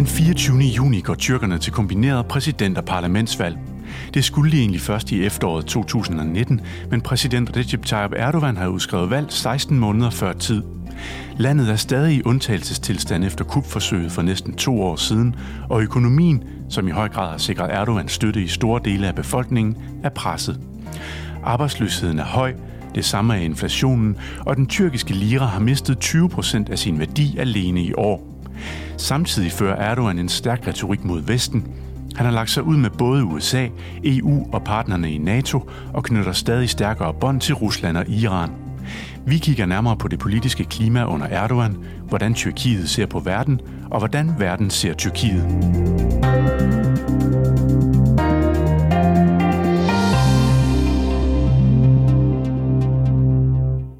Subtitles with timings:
[0.00, 0.58] Den 24.
[0.58, 3.58] juni går tyrkerne til kombineret præsident- og parlamentsvalg.
[4.14, 9.10] Det skulle de egentlig først i efteråret 2019, men præsident Recep Tayyip Erdogan har udskrevet
[9.10, 10.62] valg 16 måneder før tid.
[11.36, 15.34] Landet er stadig i undtagelsestilstand efter kupforsøget for næsten to år siden,
[15.68, 19.76] og økonomien, som i høj grad har sikret Erdogans støtte i store dele af befolkningen,
[20.02, 20.60] er presset.
[21.44, 22.54] Arbejdsløsheden er høj,
[22.94, 27.38] det samme er inflationen, og den tyrkiske lira har mistet 20 procent af sin værdi
[27.38, 28.29] alene i år.
[29.00, 31.74] Samtidig fører Erdogan en stærk retorik mod Vesten.
[32.16, 33.68] Han har lagt sig ud med både USA,
[34.04, 38.50] EU og partnerne i NATO og knytter stadig stærkere bånd til Rusland og Iran.
[39.26, 41.76] Vi kigger nærmere på det politiske klima under Erdogan,
[42.08, 43.60] hvordan Tyrkiet ser på verden,
[43.90, 45.44] og hvordan verden ser Tyrkiet.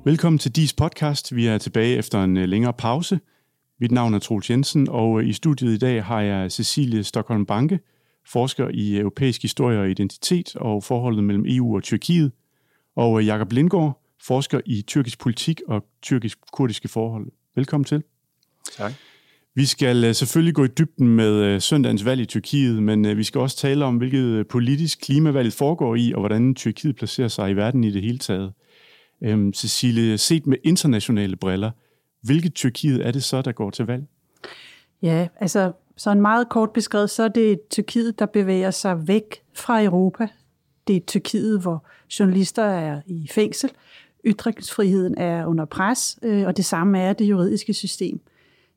[0.04, 1.36] Velkommen til DIS podcast.
[1.36, 3.20] Vi er tilbage efter en øh, længere pause.
[3.80, 7.46] Mit navn er Troels Jensen, og øh, i studiet i dag har jeg Cecilie Stockholm
[7.46, 7.80] Banke,
[8.26, 12.32] forsker i europæisk historie og identitet og forholdet mellem EU og Tyrkiet,
[12.96, 17.26] og øh, Jakob Lindgaard, forsker i tyrkisk politik og tyrkisk-kurdiske forhold.
[17.56, 18.02] Velkommen til.
[18.76, 18.92] Tak.
[19.54, 23.56] Vi skal selvfølgelig gå i dybden med søndagens valg i Tyrkiet, men vi skal også
[23.56, 27.90] tale om, hvilket politisk klimavalget foregår i, og hvordan Tyrkiet placerer sig i verden i
[27.90, 28.52] det hele taget.
[29.22, 31.70] Øhm, Cecilie, set med internationale briller,
[32.22, 34.04] hvilket Tyrkiet er det så, der går til valg?
[35.02, 39.42] Ja, altså så en meget kort beskrevet, så er det Tyrkiet, der bevæger sig væk
[39.54, 40.28] fra Europa.
[40.86, 41.86] Det er Tyrkiet, hvor
[42.18, 43.70] journalister er i fængsel,
[44.26, 48.20] ytringsfriheden er under pres, øh, og det samme er det juridiske system.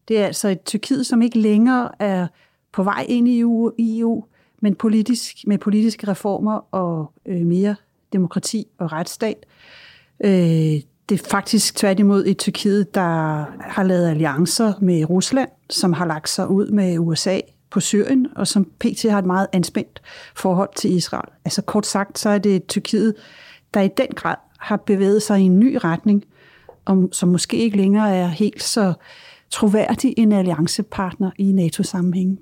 [0.07, 2.27] Det er altså et Tyrkiet, som ikke længere er
[2.71, 4.25] på vej ind i EU, EU
[4.63, 7.75] men politisk, med politiske reformer og øh, mere
[8.13, 9.45] demokrati og retsstat.
[10.25, 10.81] Øh,
[11.13, 16.29] det er faktisk tværtimod i Tyrkiet, der har lavet alliancer med Rusland, som har lagt
[16.29, 17.39] sig ud med USA
[17.69, 19.05] på Syrien, og som pt.
[19.09, 20.01] har et meget anspændt
[20.35, 21.29] forhold til Israel.
[21.45, 23.15] Altså kort sagt, så er det Tyrkiet,
[23.73, 26.23] der i den grad har bevæget sig i en ny retning,
[26.85, 28.93] om, som måske ikke længere er helt så
[29.49, 32.39] troværdig en alliancepartner i NATO-sammenhæng.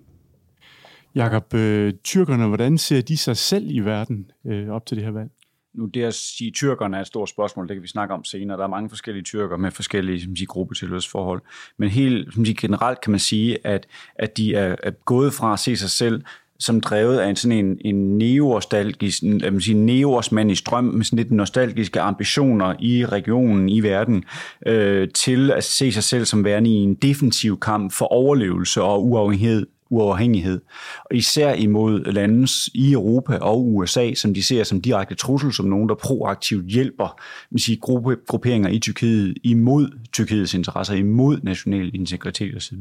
[1.15, 5.11] Jakob, øh, tyrkerne, hvordan ser de sig selv i verden øh, op til det her
[5.11, 5.29] valg?
[5.73, 8.57] Nu det at sige, tyrkerne er et stort spørgsmål, det kan vi snakke om senere.
[8.57, 11.41] Der er mange forskellige tyrker med forskellige som siger, gruppetilhørsforhold.
[11.77, 15.53] Men helt som siger, generelt kan man sige, at, at de er, er gået fra
[15.53, 16.21] at se sig selv
[16.61, 21.17] som drevet af en sådan en, en neostalgisk, en, sige, neosmand i strøm med sådan
[21.17, 24.23] lidt nostalgiske ambitioner i regionen, i verden,
[24.65, 29.05] øh, til at se sig selv som værende i en defensiv kamp for overlevelse og
[29.05, 30.61] uafhængighed uafhængighed,
[31.05, 35.65] og især imod landes i Europa og USA, som de ser som direkte trussel, som
[35.65, 37.21] nogen, der proaktivt hjælper
[37.57, 42.77] sige, gruppe, grupperinger i Tyrkiet imod Tyrkiets interesser, imod national integritet osv.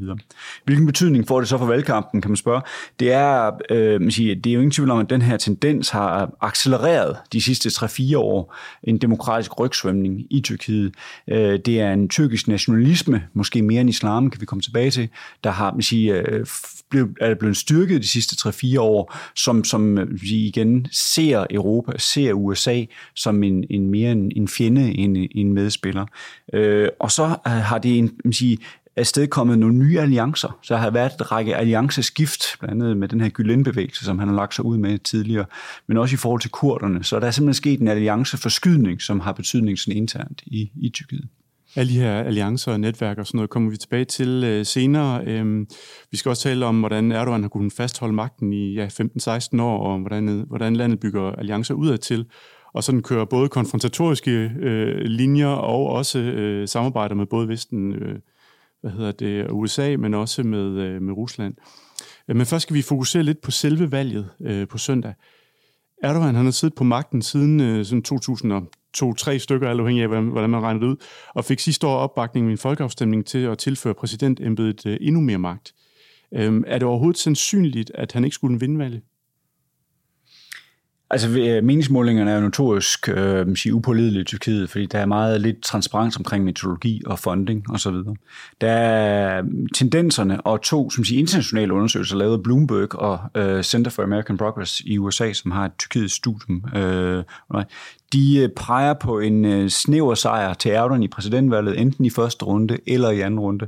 [0.65, 2.61] Hvilken betydning får det så for valgkampen, kan man spørge?
[2.99, 5.89] Det er, øh, man siger, det er jo ingen tvivl om, at den her tendens
[5.89, 10.93] har accelereret de sidste 3-4 år, en demokratisk rygsvømning i Tyrkiet.
[11.27, 15.09] Øh, det er en tyrkisk nationalisme, måske mere end islam, kan vi komme tilbage til,
[15.43, 16.45] der har man siger, øh,
[17.05, 21.97] blev, er blevet styrket de sidste 3-4 år, som, som øh, vi igen ser Europa,
[21.97, 22.83] ser USA
[23.15, 26.05] som en, en mere en, en fjende end en medspiller.
[26.53, 28.57] Øh, og så øh, har det en, man sige,
[29.29, 30.59] kommet nogle nye alliancer.
[30.61, 34.27] Så der har været et række allianceskift, blandt andet med den her Gülen-bevægelse, som han
[34.27, 35.45] har lagt sig ud med tidligere,
[35.87, 37.03] men også i forhold til kurderne.
[37.03, 41.27] Så der er simpelthen sket en allianceforskydning, som har betydning sådan internt i, i Tyrkiet.
[41.75, 45.25] Alle de her alliancer og netværk og sådan noget kommer vi tilbage til øh, senere.
[45.25, 45.67] Øhm,
[46.11, 49.91] vi skal også tale om, hvordan Erdogan har kunnet fastholde magten i ja, 15-16 år,
[49.91, 52.25] og hvordan, øh, hvordan landet bygger alliancer udad til.
[52.73, 58.19] Og sådan kører både konfrontatoriske øh, linjer og også øh, samarbejder med både Vesten, øh,
[58.81, 61.53] hvad hedder det, USA, men også med, øh, med Rusland.
[62.27, 65.13] Øh, men først skal vi fokusere lidt på selve valget øh, på søndag.
[66.03, 68.53] Erdogan han har siddet på magten siden øh, 2000
[68.93, 70.95] to-tre stykker, alt afhængig af, hvordan man regner det ud,
[71.33, 75.39] og fik sidste år opbakning i en folkeafstemning til at tilføre præsidentembedet øh, endnu mere
[75.39, 75.73] magt.
[76.33, 79.01] Øhm, er det overhovedet sandsynligt, at han ikke skulle vinde valget?
[81.11, 85.41] Altså, øh, meningsmålingerne er jo notorisk øh, sige, upålidelige i Tyrkiet, fordi der er meget
[85.41, 87.93] lidt transparens omkring metodologi og funding osv.
[88.61, 89.43] Der er
[89.73, 94.37] tendenserne og to som siger, internationale undersøgelser lavet af Bloomberg og øh, Center for American
[94.37, 96.63] Progress i USA, som har et Tyrkiet studium.
[96.75, 97.23] Øh,
[98.13, 102.45] de øh, peger på en øh, snæver sejr til Erdogan i præsidentvalget, enten i første
[102.45, 103.67] runde eller i anden runde,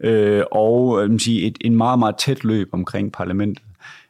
[0.00, 3.62] øh, og øh, sige, et, en meget, meget tæt løb omkring parlamentet.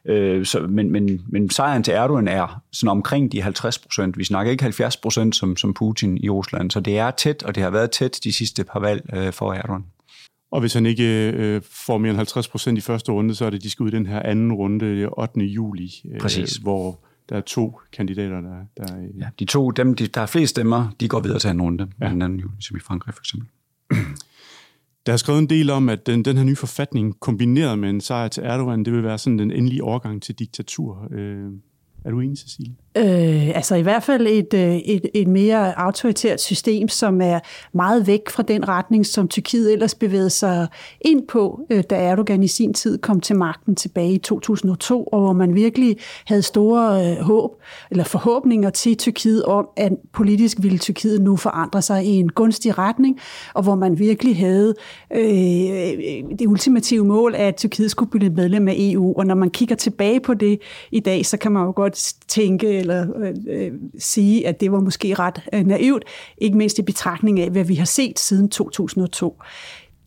[0.05, 4.17] Øh, så, men, men, men sejren til Erdogan er sådan omkring de 50 procent.
[4.17, 7.55] Vi snakker ikke 70 procent som, som Putin i Rusland, så det er tæt, og
[7.55, 9.85] det har været tæt de sidste par valg øh, for Erdogan.
[10.51, 13.49] Og hvis han ikke øh, får mere end 50 procent i første runde, så er
[13.49, 15.39] det, de skal ud i den her anden runde 8.
[15.39, 16.55] juli, øh, Præcis.
[16.55, 16.99] hvor
[17.29, 19.01] der er to kandidater, der, der er...
[19.19, 21.87] Ja, de to, dem, de, der er flest stemmer, de går videre til en runde
[22.01, 22.09] ja.
[22.09, 23.49] den anden juli, som i Frankrig for eksempel.
[25.05, 28.01] Der er skrevet en del om, at den, den her nye forfatning, kombineret med en
[28.01, 31.07] sejr til Erdogan, det vil være sådan den endelige overgang til diktatur.
[31.11, 31.51] Øh,
[32.05, 32.73] er du enig, Cecilie?
[32.97, 37.39] Øh, altså i hvert fald et, øh, et, et mere autoritært system, som er
[37.73, 40.67] meget væk fra den retning, som Tyrkiet ellers bevægede sig
[41.01, 45.19] ind på, øh, da Erdogan i sin tid kom til magten tilbage i 2002, og
[45.19, 47.51] hvor man virkelig havde store øh, håb
[47.91, 52.77] eller forhåbninger til Tyrkiet om, at politisk ville Tyrkiet nu forandre sig i en gunstig
[52.77, 53.19] retning,
[53.53, 54.73] og hvor man virkelig havde
[55.15, 55.23] øh,
[56.39, 59.13] det ultimative mål, at Tyrkiet skulle blive medlem af EU.
[59.17, 60.59] Og når man kigger tilbage på det
[60.91, 61.92] i dag, så kan man jo godt
[62.27, 66.03] tænke eller øh, øh, sige, at det var måske ret øh, naivt,
[66.37, 69.41] ikke mindst i betragtning af, hvad vi har set siden 2002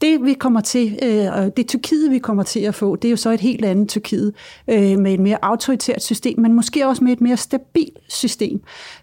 [0.01, 3.17] det vi kommer til, øh, det Tyrkiet, vi kommer til at få, det er jo
[3.17, 4.35] så et helt andet Tyrkiet
[4.69, 8.61] øh, med et mere autoritært system, men måske også med et mere stabilt system,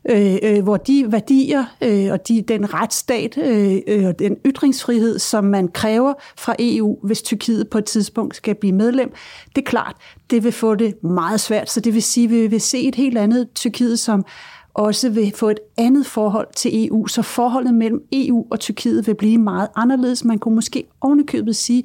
[0.09, 5.19] øh, øh, hvor de værdier øh, og de, den retsstat øh, øh og den ytringsfrihed,
[5.19, 9.13] som man kræver fra EU, hvis Tyrkiet på et tidspunkt skal blive medlem,
[9.55, 9.95] det er klart,
[10.29, 11.69] det vil få det meget svært.
[11.69, 14.25] Så det vil sige, at vi vil se et helt andet Tyrkiet, som
[14.73, 19.15] også vil få et andet forhold til EU, så forholdet mellem EU og Tyrkiet vil
[19.15, 20.25] blive meget anderledes.
[20.25, 21.83] Man kunne måske ovenikøbet sige,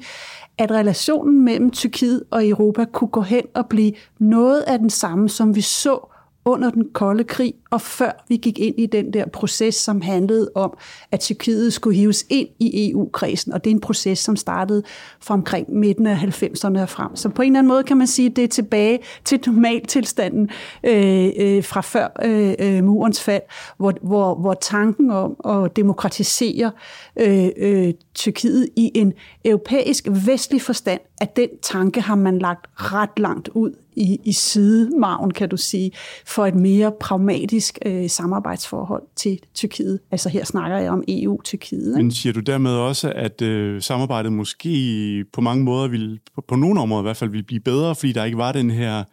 [0.57, 5.29] at relationen mellem Tyrkiet og Europa kunne gå hen og blive noget af den samme,
[5.29, 6.08] som vi så
[6.49, 10.51] under den kolde krig, og før vi gik ind i den der proces, som handlede
[10.55, 10.77] om,
[11.11, 14.83] at Tyrkiet skulle hives ind i EU-kredsen, og det er en proces, som startede
[15.21, 17.15] fra omkring midten af 90'erne og frem.
[17.15, 20.49] Så på en eller anden måde kan man sige, at det er tilbage til normaltilstanden
[20.83, 23.41] øh, øh, fra før øh, øh, murens fald,
[23.77, 26.71] hvor, hvor, hvor tanken om at demokratisere
[27.19, 29.13] øh, øh, Tyrkiet i en
[29.45, 35.31] europæisk vestlig forstand, at den tanke har man lagt ret langt ud i, i sidemarven,
[35.31, 35.91] kan du sige,
[36.25, 39.99] for et mere pragmatisk øh, samarbejdsforhold til Tyrkiet.
[40.11, 41.97] Altså her snakker jeg om EU-Tyrkiet.
[41.97, 46.55] Men siger du dermed også, at øh, samarbejdet måske på mange måder vil, på, på
[46.55, 49.03] nogle områder i hvert fald, vil blive bedre, fordi der ikke var den her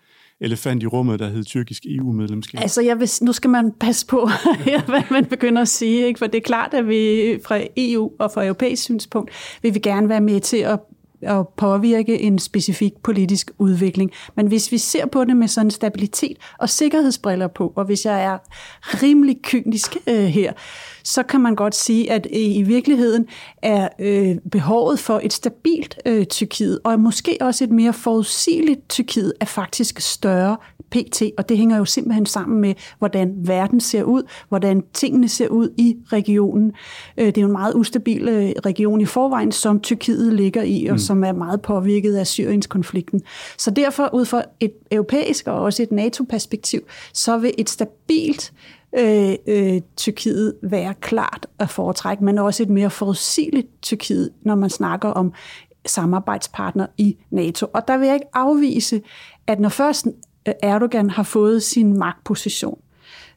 [0.41, 2.61] elefant i rummet, der hed tyrkisk EU-medlemskab?
[2.61, 4.29] Altså, jeg vil, nu skal man passe på,
[4.87, 6.19] hvad man begynder at sige, ikke?
[6.19, 9.31] for det er klart, at vi fra EU og fra europæisk synspunkt
[9.62, 10.81] vil vi gerne være med til at
[11.22, 14.10] at påvirke en specifik politisk udvikling.
[14.34, 18.24] Men hvis vi ser på det med sådan stabilitet og sikkerhedsbriller på, og hvis jeg
[18.24, 18.38] er
[19.02, 20.52] rimelig kynisk øh, her,
[21.04, 23.26] så kan man godt sige, at øh, i virkeligheden
[23.62, 29.32] er øh, behovet for et stabilt øh, Tyrkiet, og måske også et mere forudsigeligt Tyrkiet,
[29.40, 30.56] er faktisk større
[30.91, 31.23] pt.
[31.38, 35.71] Og det hænger jo simpelthen sammen med, hvordan verden ser ud, hvordan tingene ser ud
[35.77, 36.73] i regionen.
[37.19, 40.87] Øh, det er jo en meget ustabil øh, region i forvejen, som Tyrkiet ligger i,
[40.87, 40.99] og mm.
[40.99, 43.23] som er meget påvirket af Syriens konflikten.
[43.59, 46.81] Så derfor, ud fra et europæisk og også et NATO-perspektiv,
[47.12, 48.53] så vil et stabilt
[48.99, 54.71] øh, øh, Tyrkiet være klart at foretrække, men også et mere forudsigeligt Tyrkiet, når man
[54.71, 55.33] snakker om
[55.87, 57.67] samarbejdspartner i NATO.
[57.73, 59.03] Og der vil jeg ikke afvise,
[59.47, 60.06] at når først
[60.46, 62.78] Øh, Erdogan har fået sin magtposition.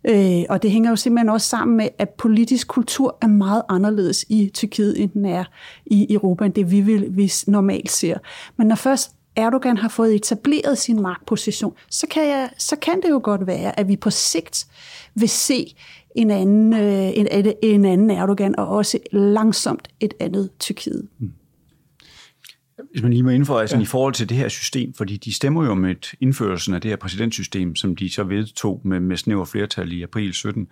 [0.04, 4.26] Øh, og det hænger jo simpelthen også sammen med, at politisk kultur er meget anderledes
[4.30, 5.44] i Tyrkiet, end den er
[5.86, 8.18] i Europa, end det vi, vil, vi normalt ser.
[8.58, 13.10] Men når først Erdogan har fået etableret sin magtposition, så kan, jeg, så kan det
[13.10, 14.68] jo godt være, at vi på sigt
[15.16, 15.76] vil se
[16.16, 21.08] en anden, øh, en, en anden Erdogan, og også langsomt et andet Tyrkiet.
[21.20, 21.32] Mm.
[22.92, 23.82] Hvis man lige må indføre, altså ja.
[23.82, 26.90] i forhold til det her system, fordi de stemmer jo om et indførelsen af det
[26.90, 30.68] her præsidentsystem, som de så vedtog med, med snæver flertal i april 17,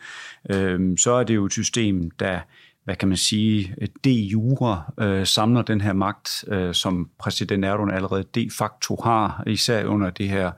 [0.51, 2.39] øhm, så er det jo et system, der
[2.87, 7.93] hvad kan man sige, de jure øh, samler den her magt, øh, som præsident Erdogan
[7.93, 10.51] allerede de facto har, især under det her,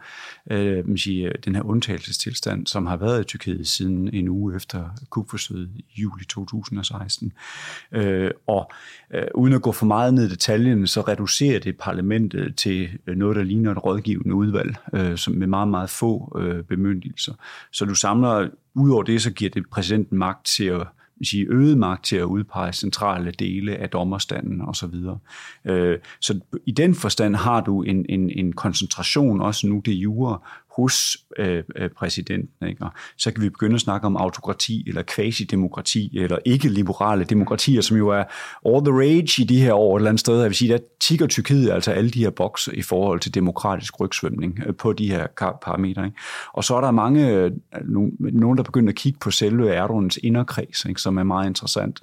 [0.51, 4.89] øh, man sige, den her undtagelsestilstand, som har været i Tyrkiet siden en uge efter
[5.09, 7.33] kupforsøget i juli 2016.
[7.91, 8.71] Øh, og
[9.13, 13.35] øh, uden at gå for meget ned i detaljen, så reducerer det parlamentet til noget,
[13.35, 17.33] der ligner et rådgivende udvalg, øh, som med meget, meget få øh, bemyndigelser.
[17.71, 20.87] Så du samler, udover det, så giver det præsidenten magt til at
[21.25, 24.93] sige, øget magt til at udpege centrale dele af dommerstanden osv.
[24.93, 25.17] Så,
[25.65, 30.37] øh, så i den forstand har du en, en, en koncentration også nu det jure
[30.77, 32.67] hos øh, øh, præsidenten.
[32.67, 32.83] Ikke?
[32.83, 37.97] Og så kan vi begynde at snakke om autokrati eller quasi-demokrati eller ikke-liberale demokratier, som
[37.97, 38.23] jo er
[38.65, 40.39] all the rage i de her år et eller andet sted.
[40.39, 43.99] Jeg vil sige, der tigger Tyrkiet altså alle de her bokse i forhold til demokratisk
[43.99, 45.27] rygsvømning øh, på de her
[45.61, 46.05] parametre.
[46.05, 46.17] Ikke?
[46.53, 47.51] Og så er der mange, øh,
[48.19, 51.01] nogen der begynder at kigge på selve Erdogans inderkreds, ikke?
[51.01, 51.99] som er meget interessant.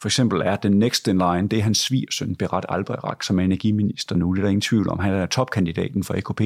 [0.00, 3.44] For eksempel er den next in line, det er hans svigersøn, Berat Albayrak, som er
[3.44, 4.32] energiminister nu.
[4.32, 4.98] Det er der ingen tvivl om.
[4.98, 6.40] Han er topkandidaten for AKP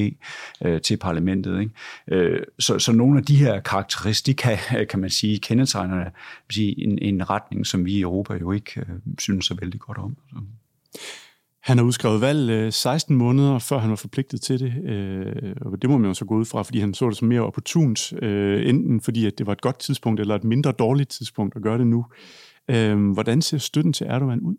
[0.65, 1.56] øh, til parlamentet.
[1.61, 1.73] Ikke?
[2.09, 4.59] Øh, så, så nogle af de her karakteristika,
[4.91, 6.11] kan man sige, kendetegner
[6.51, 8.87] sige, en, en retning, som vi i Europa jo ikke øh,
[9.19, 10.17] synes så vældig godt om.
[10.29, 10.37] Så.
[11.63, 14.73] Han har udskrevet valg 16 måneder, før han var forpligtet til det,
[15.61, 17.41] og det må man jo så gå ud fra, fordi han så det som mere
[17.41, 21.63] opportunt, enten fordi at det var et godt tidspunkt, eller et mindre dårligt tidspunkt at
[21.63, 22.07] gøre det nu.
[23.13, 24.57] Hvordan ser støtten til Erdogan ud?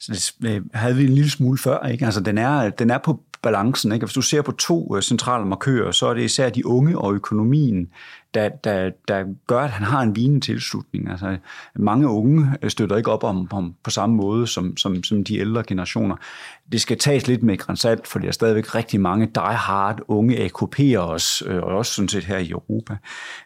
[0.00, 2.04] Så det havde vi en lille smule før, ikke?
[2.04, 3.92] Altså, den er, den er på balancen.
[3.92, 4.06] Ikke?
[4.06, 7.14] Hvis du ser på to øh, centrale markører, så er det især de unge og
[7.14, 7.88] økonomien,
[8.34, 11.10] der, der, der gør, at han har en vigende tilslutning.
[11.10, 11.36] Altså,
[11.76, 15.38] mange unge øh, støtter ikke op om, ham på samme måde som, som, som de
[15.38, 16.16] ældre generationer.
[16.72, 20.96] Det skal tages lidt med grænsalt, for der er stadigvæk rigtig mange die-hard unge AKP'er
[20.96, 22.96] os, øh, og også sådan set her i Europa.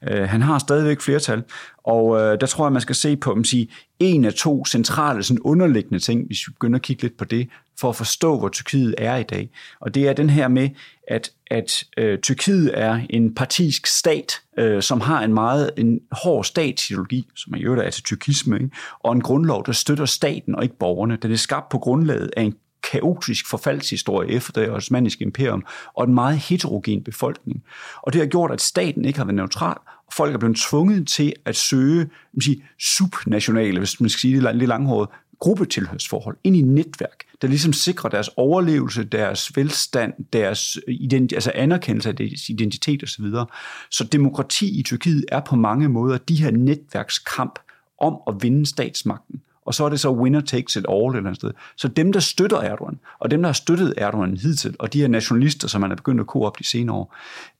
[0.03, 1.43] Han har stadigvæk flertal,
[1.85, 3.69] og der tror jeg, man skal se på man sige,
[3.99, 7.49] en af to centrale sådan underliggende ting, hvis vi begynder at kigge lidt på det,
[7.83, 9.51] for at forstå, hvor Tyrkiet er i dag.
[9.81, 10.69] Og det er den her med,
[11.09, 16.45] at, at øh, Tyrkiet er en partisk stat, øh, som har en meget en hård
[16.45, 18.71] statsideologi, som er i øvrigt er til tyrkisme, ikke?
[19.01, 21.19] og en grundlov, der støtter staten og ikke borgerne.
[21.23, 22.55] Den er skabt på grundlaget af en
[22.93, 27.63] kaotisk forfaldshistorie efter det osmaniske imperium, og en meget heterogen befolkning.
[28.03, 31.09] Og det har gjort, at staten ikke har været neutral, og folk er blevet tvunget
[31.09, 35.09] til at søge man sige, subnationale, hvis man skal sige det lidt langhåret,
[35.43, 41.53] gruppetilhørsforhold, ind i netværk, der ligesom sikrer deres overlevelse, deres velstand, deres øh, identi- altså
[41.55, 43.25] anerkendelse af deres identitet osv.
[43.25, 43.45] Så,
[43.91, 47.59] så demokrati i Tyrkiet er på mange måder de her netværkskamp
[48.01, 49.43] om at vinde statsmagten.
[49.67, 51.51] Og så er det så winner takes it all et eller andet sted.
[51.77, 55.09] Så dem, der støtter Erdogan, og dem, der har støttet Erdogan hidtil, og de her
[55.09, 57.17] nationalister, som man er begyndt at koge op de senere år,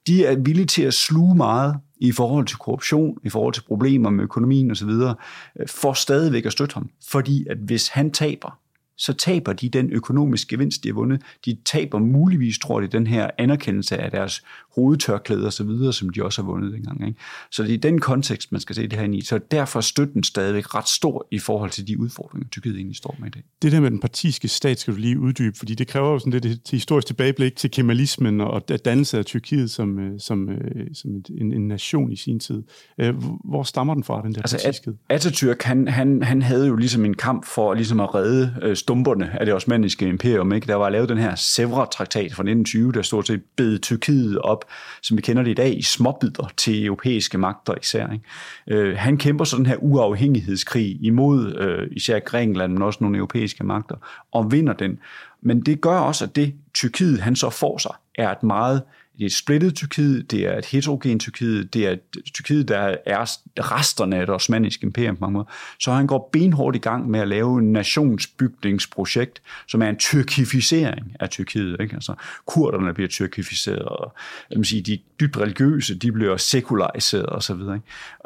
[0.07, 4.11] de er villige til at sluge meget i forhold til korruption, i forhold til problemer
[4.11, 5.15] med økonomien osv., øh,
[5.67, 6.91] for stadigvæk at støtte ham.
[7.09, 8.59] Fordi at hvis han taber,
[8.97, 11.23] så taber de den økonomiske gevinst, de har vundet.
[11.45, 14.43] De taber muligvis, tror de, den her anerkendelse af deres
[15.51, 17.07] så videre, som de også har vundet dengang.
[17.07, 17.21] Ikke?
[17.51, 19.21] Så det er i den kontekst, man skal se det her i.
[19.21, 23.17] Så derfor er støtten stadigvæk ret stor i forhold til de udfordringer, Tyrkiet egentlig står
[23.19, 23.43] med i dag.
[23.63, 26.33] Det der med den partiske stat skal du lige uddybe, fordi det kræver jo sådan
[26.33, 31.11] lidt et historisk tilbageblik til kemalismen og dannelse af Tyrkiet som, øh, som, øh, som
[31.41, 32.63] en, en nation i sin tid.
[32.99, 34.95] Øh, hvor stammer den fra, den der altså, partiskhed?
[35.13, 39.47] Atatürk, han, han, han havde jo ligesom en kamp for ligesom at redde stumperne af
[39.47, 40.53] det osmaniske imperium.
[40.53, 40.67] Ikke?
[40.67, 44.65] Der var lavet den her Sevra-traktat fra 1920, der stort set bed Tyrkiet op,
[45.03, 48.13] som vi kender det i dag, i småbidder til europæiske magter især.
[48.13, 48.25] Ikke?
[48.83, 53.65] Øh, han kæmper så den her uafhængighedskrig imod øh, især Grækenland, men også nogle europæiske
[53.65, 53.97] magter,
[54.33, 54.99] og vinder den.
[55.43, 58.83] Men det gør også, at det Tyrkiet han så får sig, er et meget
[59.17, 62.01] det er et splittet Tyrkiet, det er et heterogen Tyrkiet, det er et
[62.35, 63.25] Tyrkiet, der er
[63.59, 65.53] resterne af det osmaniske imperium på mange måder.
[65.81, 71.17] Så han går benhårdt i gang med at lave en nationsbygningsprojekt, som er en tyrkificering
[71.21, 71.77] af Tyrkiet.
[71.81, 71.95] Ikke?
[71.95, 72.15] Altså,
[72.47, 74.15] kurderne bliver tyrkificeret, og
[74.51, 77.61] jeg vil sige, de dybt religiøse, de bliver sekulariseret osv.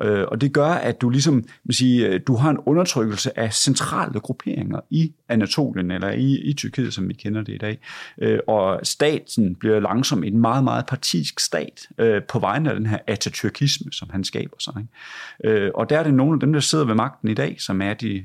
[0.02, 3.52] Øh, og det gør, at du ligesom, vil sige, øh, du har en undertrykkelse af
[3.54, 7.78] centrale grupperinger i Anatolien, eller i, i Tyrkiet, som vi kender det i dag.
[8.18, 12.86] Øh, og staten bliver langsomt en meget, meget partisk stat øh, på vegne af den
[12.86, 14.74] her atatürkisme, som han skaber sig.
[14.78, 15.58] Ikke?
[15.64, 17.82] Øh, og der er det nogle af dem, der sidder ved magten i dag, som
[17.82, 18.24] er de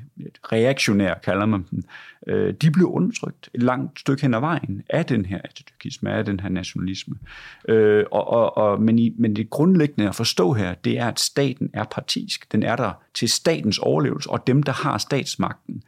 [0.52, 1.84] reaktionære, kalder man dem,
[2.28, 6.26] øh, de blev undertrykt et langt stykke hen ad vejen af den her atatürkisme, af
[6.26, 7.16] den her nationalisme.
[7.70, 11.20] Øh, og, og, og, men, i, men det grundlæggende at forstå her, det er, at
[11.20, 12.52] staten er partisk.
[12.52, 15.84] Den er der til statens overlevelse, og dem, der har statsmagten,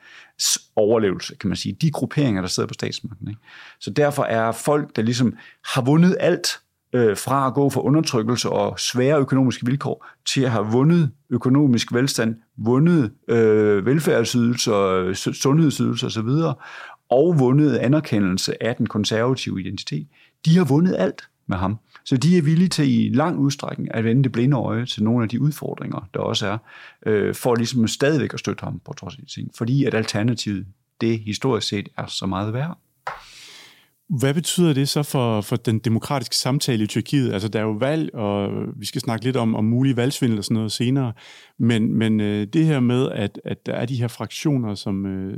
[0.76, 1.78] overlevelse, kan man sige.
[1.82, 3.28] De grupperinger, der sidder på statsmagten.
[3.28, 3.42] Ikke?
[3.80, 5.38] Så derfor er folk, der ligesom
[5.74, 6.48] har vundet alt,
[6.94, 11.94] øh, fra at gå for undertrykkelse og svære økonomiske vilkår, til at have vundet økonomisk
[11.94, 16.56] velstand, vundet øh, velfærdsydelser, sundhedsydelser osv.,
[17.10, 20.08] og vundet anerkendelse af den konservative identitet.
[20.46, 21.80] De har vundet alt med ham.
[22.06, 25.24] Så de er villige til i lang udstrækning at vende det blinde øje til nogle
[25.24, 26.58] af de udfordringer, der også er,
[27.06, 29.52] øh, for ligesom stadigvæk at støtte ham på trods af de ting.
[29.56, 30.66] Fordi at alternativet,
[31.02, 32.78] det historisk set er så meget værd.
[34.10, 37.34] Hvad betyder det så for, for den demokratiske samtale i Tyrkiet?
[37.34, 40.44] Altså, der er jo valg, og vi skal snakke lidt om, om mulig valgsvindel og
[40.44, 41.14] sådan noget senere.
[41.58, 45.38] Men, men øh, det her med, at, at der er de her fraktioner, som øh,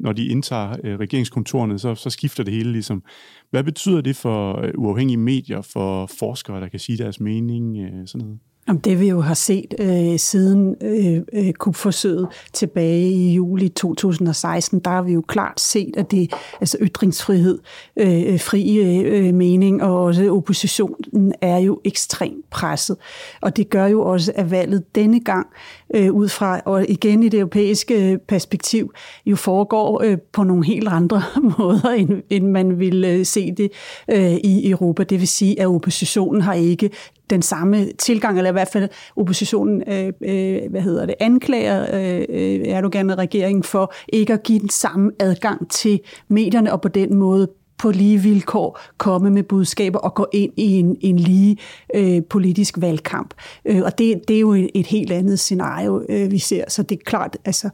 [0.00, 3.02] når de indtager øh, regeringskontorene, så, så skifter det hele ligesom.
[3.50, 8.06] Hvad betyder det for øh, uafhængige medier, for forskere, der kan sige deres mening, øh,
[8.06, 8.38] sådan noget?
[8.68, 14.80] Jamen, det vi jo har set øh, siden øh, øh kupforsøget tilbage i juli 2016,
[14.80, 17.58] der har vi jo klart set, at det altså ytringsfrihed,
[17.96, 22.96] øh, øh fri øh, øh, mening og også oppositionen er jo ekstremt presset.
[23.40, 25.46] Og det gør jo også, at valget denne gang,
[25.94, 28.92] øh, ud fra, og igen i det europæiske perspektiv,
[29.26, 31.22] jo foregår øh, på nogle helt andre
[31.58, 33.72] måder, end, end man ville øh, se det
[34.10, 35.02] øh, i Europa.
[35.02, 36.90] Det vil sige, at oppositionen har ikke
[37.30, 42.24] den samme tilgang, eller i hvert fald oppositionen øh, øh, hvad hedder det, anklager øh,
[42.28, 46.88] øh Erdogan og regeringen for ikke at give den samme adgang til medierne, og på
[46.88, 47.48] den måde
[47.78, 51.56] på lige vilkår komme med budskaber og gå ind i en, en lige
[51.94, 53.34] øh, politisk valgkamp.
[53.64, 56.64] Øh, og det, det er jo et, et helt andet scenario, øh, vi ser.
[56.68, 57.70] Så det er klart, altså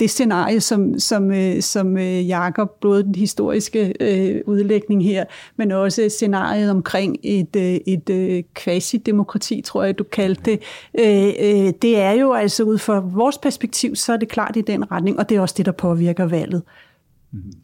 [0.00, 5.24] det scenarie, som, som, øh, som øh, Jakob, både den historiske øh, udlægning her,
[5.56, 10.60] men også scenariet omkring et, øh, et øh, quasi-demokrati, tror jeg, du kaldte det,
[10.98, 14.60] øh, øh, det er jo altså ud fra vores perspektiv, så er det klart i
[14.60, 16.62] den retning, og det er også det, der påvirker valget.
[17.32, 17.63] Mm-hmm.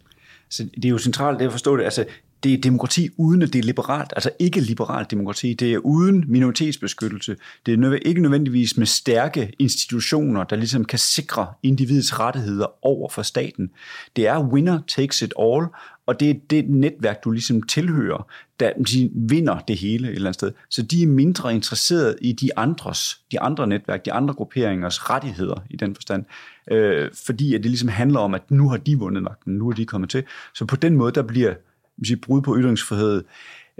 [0.50, 1.84] Så det er jo centralt det at forstå det.
[1.84, 2.04] Altså,
[2.42, 5.54] det er demokrati uden at det er liberalt, altså ikke liberalt demokrati.
[5.54, 7.36] Det er uden minoritetsbeskyttelse.
[7.66, 13.22] Det er ikke nødvendigvis med stærke institutioner, der ligesom kan sikre individets rettigheder over for
[13.22, 13.70] staten.
[14.16, 15.66] Det er winner takes it all,
[16.10, 18.26] og det er det netværk, du ligesom tilhører,
[18.60, 20.52] der de vinder det hele et eller andet sted.
[20.70, 25.64] Så de er mindre interesseret i de andres, de andre netværk, de andre grupperingers rettigheder
[25.70, 26.24] i den forstand,
[26.70, 29.72] øh, fordi at det ligesom handler om, at nu har de vundet magten, nu er
[29.72, 30.24] de kommet til.
[30.54, 31.54] Så på den måde, der bliver
[31.98, 33.24] man siger, brud på ytringsfrihed,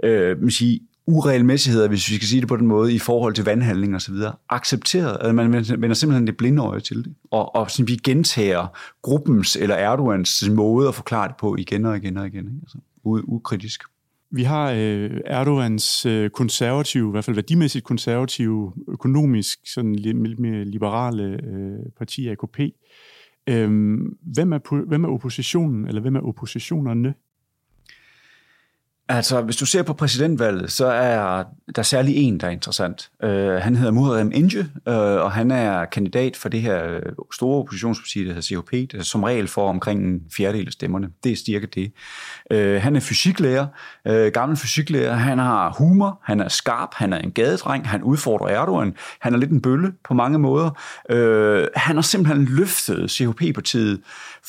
[0.03, 0.79] øh, siger
[1.11, 4.11] uregelmæssigheder, hvis vi skal sige det på den måde, i forhold til vandhandling og så
[4.11, 7.95] videre, accepteret, at man vender simpelthen det blinde øje til det, og, og sådan, vi
[7.95, 8.67] gentager
[9.01, 12.59] gruppens eller Erdogans måde at forklare det på igen og igen og igen, ikke?
[12.61, 13.83] Altså, ukritisk.
[14.33, 20.65] Vi har øh, Erdogans øh, konservative, i hvert fald værdimæssigt konservative, økonomisk sådan lidt mere
[20.65, 22.59] liberale øh, parti, AKP.
[23.47, 27.13] Øhm, hvem, er, hvem er oppositionen, eller hvem er oppositionerne
[29.13, 31.43] Altså, hvis du ser på præsidentvalget, så er
[31.75, 33.09] der særlig en, der er interessant.
[33.23, 37.01] Uh, han hedder Muharrem Inge, uh, øh, og han er kandidat for det her øh,
[37.33, 41.09] store oppositionsparti, der hedder CHP, der som regel får omkring en fjerdedel af stemmerne.
[41.23, 41.91] Det er styrke det.
[42.53, 43.67] Uh, han er fysiklærer,
[44.09, 45.13] uh, gammel fysiklærer.
[45.13, 48.95] Han har humor, han er skarp, han er en gadedreng, han udfordrer Erdogan.
[49.19, 50.69] Han er lidt en bølle på mange måder.
[51.13, 54.01] Uh, han har simpelthen løftet CHP-partiet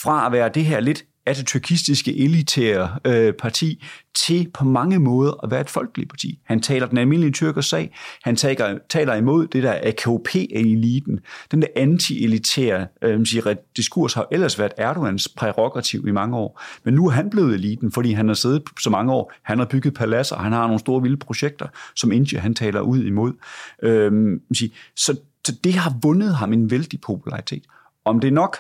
[0.03, 5.51] fra at være det her lidt atatürkistiske elitære øh, parti til på mange måder at
[5.51, 6.39] være et folkeligt parti.
[6.45, 7.95] Han taler den almindelige tyrkers sag.
[8.23, 11.21] Han taler, taler imod det der AKP-eliten.
[11.51, 16.63] Den der anti-elitære øh, siger, diskurs har ellers været Erdogans prerogativ i mange år.
[16.85, 19.33] Men nu er han blevet eliten, fordi han har siddet så mange år.
[19.43, 23.05] Han har bygget paladser, han har nogle store vilde projekter, som India han taler ud
[23.05, 23.33] imod.
[23.83, 24.41] Øh,
[24.97, 27.63] så, så det har vundet ham en vældig popularitet.
[28.05, 28.57] Om det er nok,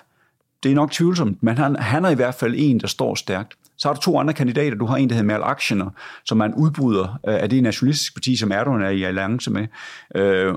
[0.63, 3.55] det er nok tvivlsomt, men han, han er i hvert fald en, der står stærkt.
[3.79, 4.77] Så har du to andre kandidater.
[4.77, 5.91] Du har en, der hedder Merl Aktioner,
[6.25, 9.67] som er en udbryder øh, af det nationalistiske parti, som Erdogan er i alliance med.
[10.15, 10.55] Øh,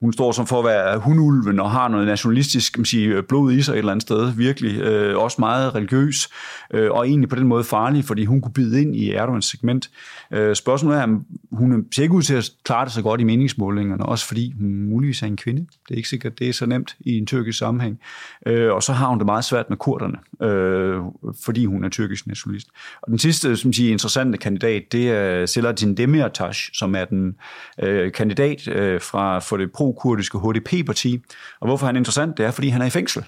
[0.00, 3.52] hun står som for at være hunulven og har noget nationalistisk kan man sige, blod
[3.52, 6.28] i sig et eller andet sted, virkelig øh, også meget religiøs,
[6.74, 9.90] øh, og egentlig på den måde farlig, fordi hun kunne bide ind i Erdogans segment.
[10.30, 13.24] Øh, spørgsmålet er, om hun ser ikke ud til at klare det så godt i
[13.24, 15.60] meningsmålingerne, også fordi hun muligvis er en kvinde.
[15.60, 18.00] Det er ikke sikkert, det er så nemt i en tyrkisk sammenhæng.
[18.46, 21.00] Øh, og så har hun det meget svært med kurderne, øh,
[21.44, 22.68] fordi hun er tyrkisk nationalist.
[23.02, 27.34] Og den sidste som siger, interessante kandidat, det er Selahattin Demirtas, som er den
[27.82, 31.22] øh, kandidat øh, fra for det det pro-kurdiske HDP-parti.
[31.60, 33.24] Og hvorfor han er interessant, det er, fordi han er i fængsel.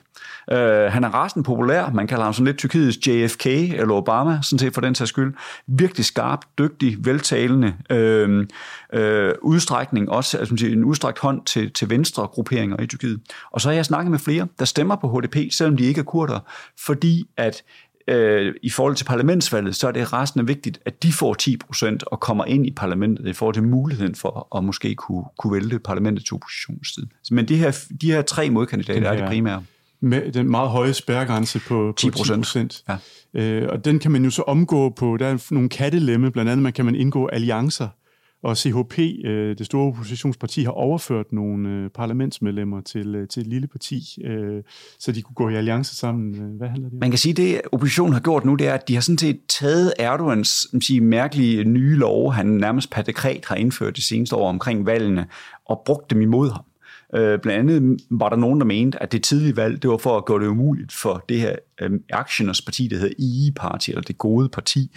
[0.53, 1.91] Øh, han er resten populær.
[1.91, 5.35] Man kalder ham sådan lidt Tyrkiets JFK eller Obama, sådan set for den sags skyld.
[5.67, 8.47] Virkelig skarp, dygtig, veltalende øh,
[8.93, 13.21] øh, udstrækning, også altså, en udstrækt hånd til, til venstre grupperinger i Tyrkiet.
[13.51, 16.05] Og så har jeg snakket med flere, der stemmer på HDP, selvom de ikke er
[16.05, 16.41] kurder,
[16.87, 17.63] fordi at
[18.09, 22.05] øh, i forhold til parlamentsvalget, så er det resten vigtigt, at de får 10 procent
[22.05, 25.79] og kommer ind i parlamentet i forhold til muligheden for at måske kunne, kunne vælge
[25.79, 27.07] parlamentets oppositionstid.
[27.31, 29.65] Men de her, de her tre modkandidater her, er det primære.
[30.01, 32.85] Med den meget høje spærregrænse på, 10 procent.
[32.89, 32.97] Ja.
[33.35, 36.63] Øh, og den kan man jo så omgå på, der er nogle kattelemme, blandt andet
[36.63, 37.89] man kan man indgå alliancer
[38.47, 43.47] og CHP, øh, det store oppositionsparti, har overført nogle øh, parlamentsmedlemmer til, øh, til et
[43.47, 44.63] lille parti, øh,
[44.99, 46.35] så de kunne gå i alliance sammen.
[46.35, 47.01] Øh, hvad handler det om?
[47.01, 49.19] Man kan sige, at det oppositionen har gjort nu, det er, at de har sådan
[49.19, 54.37] set taget Erdogans sige, mærkelige nye lov, han nærmest per dekret har indført det seneste
[54.37, 55.27] år omkring valgene,
[55.65, 56.65] og brugt dem imod ham.
[57.15, 60.17] Øh, blandt andet var der nogen, der mente, at det tidlige valg, det var for
[60.17, 64.03] at gøre det umuligt for det her øh, Actioners parti, der hedder IE Party, eller
[64.03, 64.91] det gode parti,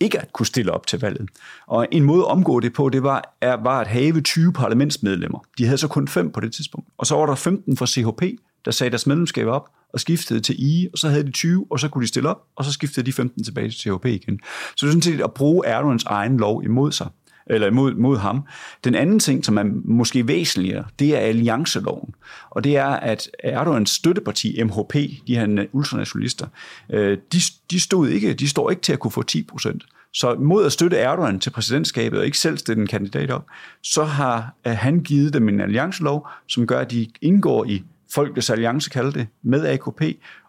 [0.00, 1.28] ikke at kunne stille op til valget.
[1.66, 5.38] Og en måde at omgå det på, det var, er, var at have 20 parlamentsmedlemmer.
[5.58, 6.88] De havde så kun fem på det tidspunkt.
[6.98, 8.22] Og så var der 15 fra CHP,
[8.64, 11.80] der sagde deres medlemskab op og skiftede til I, og så havde de 20, og
[11.80, 14.40] så kunne de stille op, og så skiftede de 15 tilbage til CHP igen.
[14.76, 17.08] Så det er sådan set at bruge Erdogans egen lov imod sig
[17.50, 18.42] eller imod, mod ham.
[18.84, 22.14] Den anden ting, som er måske væsentligere, det er allianceloven.
[22.50, 24.94] Og det er, at Erdogans støtteparti, MHP,
[25.26, 26.46] de her ultranationalister,
[26.90, 29.84] øh, de, de, stod ikke, de står ikke til at kunne få 10 procent.
[30.12, 33.46] Så mod at støtte Erdogan til præsidentskabet og ikke selv stille en kandidat op,
[33.82, 37.82] så har øh, han givet dem en alliancelov, som gør, at de indgår i
[38.14, 40.02] Folkets Alliance, kalder det, med AKP,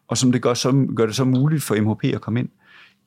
[0.08, 2.50] og som det gør, så, gør det så muligt for MHP at komme ind.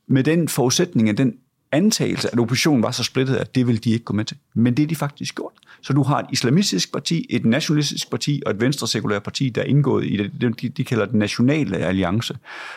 [0.06, 1.34] Med den forudsætning, at den
[1.72, 4.36] antagelse, at oppositionen var så splittet, at det ville de ikke gå med til.
[4.54, 5.52] Men det er de faktisk gjort.
[5.82, 9.66] Så du har et islamistisk parti, et nationalistisk parti og et venstresekulært parti, der er
[9.66, 12.36] indgået i det, de, de kalder den nationale alliance.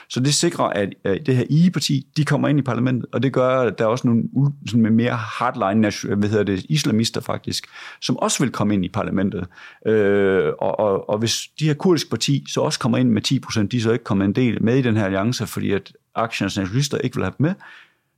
[0.10, 0.94] Så det sikrer, at
[1.26, 4.08] det her I-parti, de kommer ind i parlamentet, og det gør, at der er også
[4.08, 4.24] nogle
[4.68, 7.68] sådan med mere hardline hvad hedder det, islamister faktisk,
[8.02, 9.48] som også vil komme ind i parlamentet.
[9.88, 13.68] Øh, og, og, og hvis de her kurdiske parti så også kommer ind med 10%,
[13.68, 16.98] de så ikke kommer en del med i den her alliance, fordi at aktionens nationalister
[16.98, 17.54] ikke vil have dem med,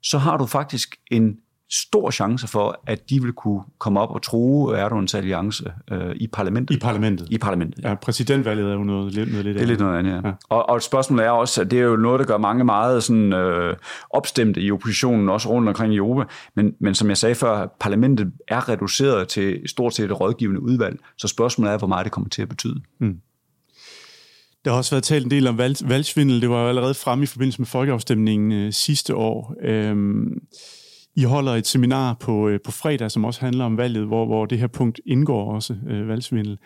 [0.10, 1.38] så har du faktisk en
[1.70, 6.28] stor chance for, at de vil kunne komme op og true Erdogans alliance øh, i
[6.28, 6.76] parlamentet.
[6.76, 7.28] I parlamentet?
[7.32, 7.90] I parlamentet, ja.
[7.90, 10.28] ja præsidentvalget er jo noget, noget lidt Det er lidt noget andet, ja.
[10.28, 10.34] ja.
[10.50, 13.34] Og, og spørgsmålet er også, at det er jo noget, der gør mange meget sådan,
[13.34, 13.76] øh,
[14.10, 16.24] opstemte i oppositionen, også rundt omkring i Europa.
[16.56, 21.00] Men, men som jeg sagde før, parlamentet er reduceret til stort set et rådgivende udvalg,
[21.18, 22.82] så spørgsmålet er, hvor meget det kommer til at betyde.
[23.00, 23.18] Mm.
[24.68, 26.42] Der har også været talt en del om valg, valgsvindel.
[26.42, 29.56] Det var jo allerede fremme i forbindelse med folkeafstemningen øh, sidste år.
[29.62, 30.42] Øhm,
[31.16, 34.46] I holder et seminar på, øh, på fredag, som også handler om valget, hvor, hvor
[34.46, 36.58] det her punkt indgår også, øh, valgsvindel.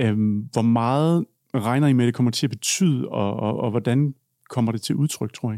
[0.00, 4.14] Øhm, hvor meget regner I med, det kommer til at betyde, og, og, og hvordan
[4.50, 5.56] kommer det til udtryk, tror I?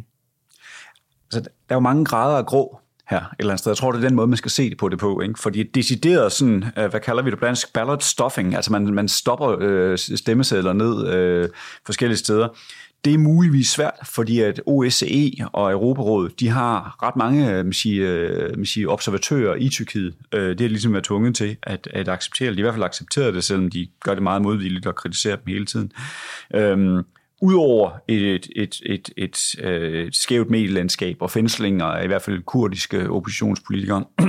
[1.32, 3.72] Altså, der er jo mange grader af grå her et eller andet sted.
[3.72, 5.20] Jeg tror, det er den måde, man skal se det på det på.
[5.20, 5.38] Ikke?
[5.38, 9.56] Fordi decideret sådan, øh, hvad kalder vi det blandt ballot stuffing, altså man, man stopper
[9.60, 11.48] øh, stemmesedler ned øh,
[11.86, 12.48] forskellige steder,
[13.04, 17.72] det er muligvis svært, fordi at OSCE og Europarådet, de har ret mange øh, man
[17.72, 20.14] siger, øh, man siger, observatører i Tyrkiet.
[20.32, 23.44] Det er ligesom været tvunget til at, at acceptere, de i hvert fald accepterer det,
[23.44, 25.92] selvom de gør det meget modvilligt og kritiserer dem hele tiden.
[26.54, 27.04] Øhm,
[27.44, 32.22] Udover et, et, et, et, et, øh, et skævt medielandskab og fængslinger af i hvert
[32.22, 34.04] fald kurdiske oppositionspolitikere,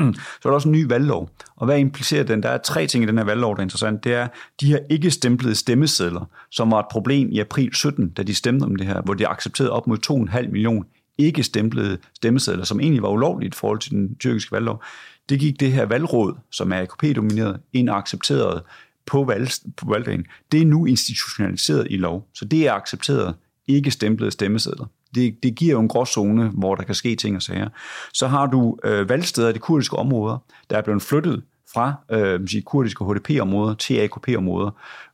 [0.41, 1.30] så er der også en ny valglov.
[1.56, 2.43] Og hvad implicerer den?
[2.43, 4.04] Der er tre ting i den her valglov, der er interessant.
[4.04, 4.28] Det er
[4.62, 8.63] de her ikke stemplede stemmesedler, som var et problem i april 17, da de stemte
[8.63, 10.84] om det her, hvor de accepterede op mod 2,5 millioner
[11.17, 14.84] ikke stemplede stemmesedler, som egentlig var ulovligt i forhold til den tyrkiske valglov.
[15.30, 18.63] Det gik det her valgråd, som er AKP-domineret, ind og accepterede
[19.05, 22.27] på, valg, på valgdagen, det er nu institutionaliseret i lov.
[22.33, 23.35] Så det er accepteret,
[23.67, 24.85] ikke stemplede stemmesedler.
[25.15, 27.69] Det, det giver jo en gråzone, hvor der kan ske ting og sager.
[28.13, 30.37] Så har du øh, valgsteder i de kurdiske områder,
[30.69, 34.71] der er blevet flyttet fra øh, sige, kurdiske HDP-områder til AKP-områder,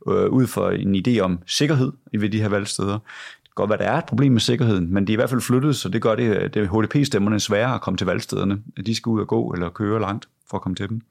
[0.08, 2.94] øh, ud for en idé om sikkerhed ved de her valgsteder.
[2.94, 5.30] Det kan godt være, der er et problem med sikkerheden, men det er i hvert
[5.30, 8.62] fald flyttet, så det gør det, øh, det HDP-stemmerne sværere at komme til valgstederne.
[8.86, 11.02] De skal ud og gå eller køre langt for at komme til dem.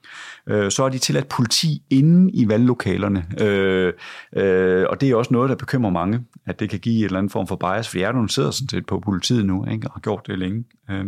[0.47, 3.93] Øh, så har de tilladt politi inde i valglokalerne, øh,
[4.37, 7.19] øh, og det er også noget, der bekymrer mange, at det kan give en eller
[7.19, 10.01] anden form for bias, for Erdogan sidder sådan set på politiet nu, ikke, og har
[10.01, 10.65] gjort det længe.
[10.91, 11.05] Øh.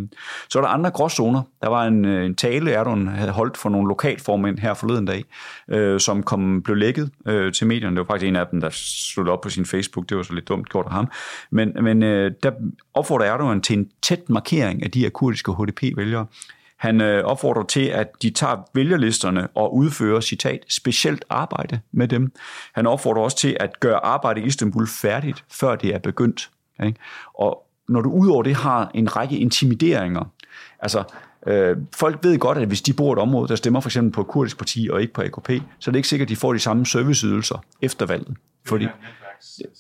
[0.49, 1.43] Så er der andre gråzoner.
[1.63, 5.25] Der var en, øh, en tale, Erdogan havde holdt for nogle lokalformænd her forleden dag,
[5.69, 7.97] øh, som kom, blev lækket øh, til medierne.
[7.97, 10.09] Det var faktisk en af dem, der slog op på sin Facebook.
[10.09, 11.11] Det var så lidt dumt gjort af ham.
[11.51, 12.51] Men, men øh, der
[12.95, 16.27] opfordrer Erdogan til en tæt markering af de her kurdiske HDP-vælgere.
[16.83, 22.33] Han øh, opfordrer til, at de tager vælgerlisterne og udfører, citat, specielt arbejde med dem.
[22.75, 26.51] Han opfordrer også til at gøre arbejde i Istanbul færdigt, før det er begyndt.
[26.85, 26.99] Ikke?
[27.35, 30.25] Og når du udover det har en række intimideringer,
[30.79, 31.05] altså
[31.47, 34.13] øh, folk ved godt, at hvis de bor i et område, der stemmer for eksempel
[34.13, 36.37] på et kurdisk parti og ikke på AKP, så er det ikke sikkert, at de
[36.37, 38.37] får de samme serviceydelser efter valget.
[38.65, 38.87] Fordi,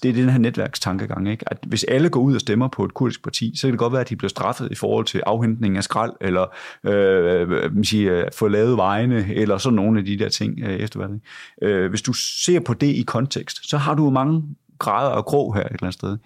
[0.03, 1.45] det er den her netværkstankegang, ikke?
[1.47, 3.93] at hvis alle går ud og stemmer på et kurdisk parti, så kan det godt
[3.93, 6.47] være, at de bliver straffet i forhold til afhentning af skrald, eller
[6.85, 10.77] øh, man siger, øh, få lavet vejene, eller sådan nogle af de der ting øh,
[10.77, 11.21] efter valget.
[11.63, 14.43] Øh, hvis du ser på det i kontekst, så har du mange
[14.79, 16.19] grader af grå her et eller andet sted.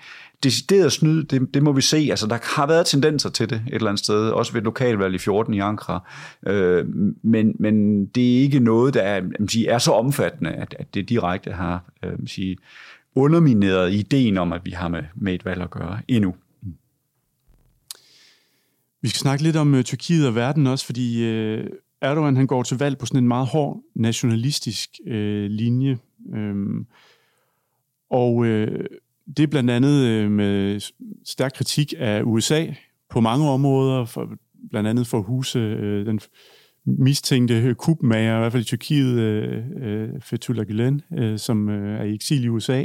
[0.43, 2.07] Decideret snyd, det, det må vi se.
[2.11, 5.15] Altså, der har været tendenser til det et eller andet sted, også ved et lokalvalg
[5.15, 6.09] i 14 i Ankara.
[6.47, 6.85] Øh,
[7.23, 11.09] men, men det er ikke noget, der er, siger er så omfattende, at, at det
[11.09, 12.57] direkte har øh, sige,
[13.17, 16.35] undermineret ideen om, at vi har med, med et valg at gøre endnu.
[16.63, 16.75] Mm.
[19.03, 21.67] Vi skal snakke lidt om uh, Tyrkiet og verden også, fordi uh,
[22.01, 25.99] Erdogan han går til valg på sådan en meget hård nationalistisk øh, linje.
[26.35, 26.87] Øhm,
[28.11, 28.85] og øh,
[29.37, 30.81] det er blandt andet øh, med
[31.25, 32.67] stærk kritik af USA
[33.11, 34.31] på mange områder, for,
[34.71, 36.21] blandt andet for huse øh, den
[36.87, 42.05] mistænkte kubmager, i hvert fald i Tyrkiet, øh, øh, Fethullah Gülen, øh, som øh, er
[42.05, 42.85] i eksil i USA,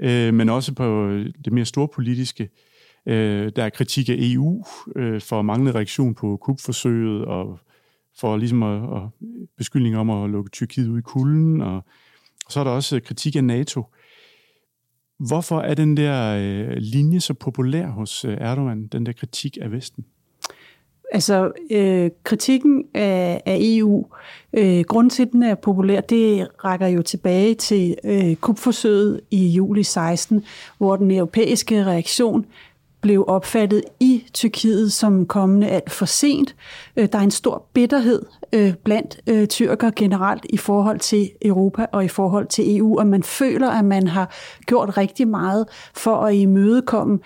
[0.00, 1.08] øh, men også på
[1.44, 2.48] det mere store politiske.
[3.06, 4.64] Øh, der er kritik af EU
[4.96, 7.58] øh, for manglende reaktion på kubforsøget, og
[8.18, 9.02] for ligesom at, at
[9.56, 11.76] beskyldning om at lukke Tyrkiet ud i kulden, og,
[12.46, 13.86] og så er der også kritik af NATO.
[15.18, 19.72] Hvorfor er den der øh, linje så populær hos øh, Erdogan, den der kritik af
[19.72, 20.04] Vesten?
[21.14, 24.06] Altså, øh, kritikken af, af EU,
[24.52, 29.46] øh, grund til, at den er populær, det rækker jo tilbage til øh, kupforsøget i
[29.48, 30.44] juli 16,
[30.78, 32.46] hvor den europæiske reaktion
[33.02, 36.56] blev opfattet i Tyrkiet som kommende alt for sent.
[36.96, 41.86] Øh, der er en stor bitterhed øh, blandt øh, tyrker generelt i forhold til Europa
[41.92, 44.34] og i forhold til EU, og man føler, at man har
[44.66, 47.18] gjort rigtig meget for at imødekomme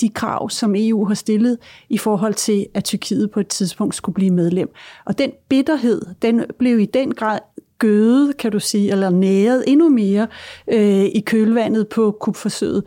[0.00, 4.14] de krav, som EU har stillet i forhold til, at Tyrkiet på et tidspunkt skulle
[4.14, 4.68] blive medlem.
[5.04, 7.38] Og den bitterhed, den blev i den grad
[7.82, 10.26] gødet, kan du sige, eller næret endnu mere
[10.72, 12.84] øh, i kølvandet på kupforsøget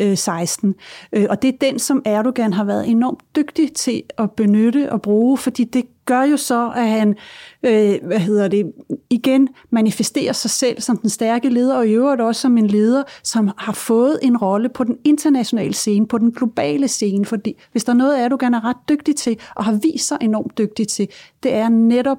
[0.00, 0.74] øh, 16.
[1.12, 5.02] Øh, og det er den, som Erdogan har været enormt dygtig til at benytte og
[5.02, 7.16] bruge, fordi det gør jo så, at han
[7.62, 8.72] øh, hvad hedder det,
[9.10, 13.02] igen manifesterer sig selv som den stærke leder, og i øvrigt også som en leder,
[13.22, 17.84] som har fået en rolle på den internationale scene, på den globale scene, fordi hvis
[17.84, 21.08] der er noget, Erdogan er ret dygtig til, og har vist sig enormt dygtig til,
[21.42, 22.18] det er netop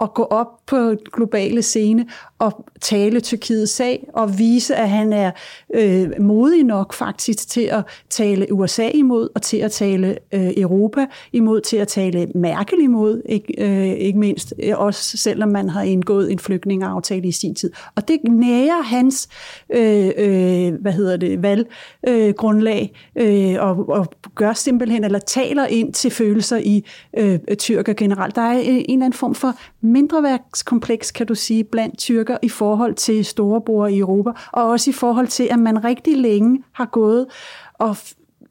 [0.00, 2.06] at gå op på globale scene
[2.38, 5.30] og tale Tyrkiets sag og vise, at han er
[5.74, 11.06] øh, modig nok faktisk til at tale USA imod og til at tale øh, Europa
[11.32, 15.82] imod, til at tale Merkel imod, ikke, øh, ikke mindst, øh, også selvom man har
[15.82, 17.72] indgået en flygtningeaftale i sin tid.
[17.94, 19.28] Og det nærer hans
[19.70, 25.92] øh, øh, hvad hedder det, valggrundlag øh, øh, og, og gør simpelthen, eller taler ind
[25.92, 26.84] til følelser i
[27.16, 28.34] øh, tyrker generelt.
[28.36, 32.94] Der er en eller anden form for mindreværkskompleks, kan du sige, blandt tyrker i forhold
[32.94, 37.26] til storebror i Europa, og også i forhold til, at man rigtig længe har gået
[37.74, 37.96] og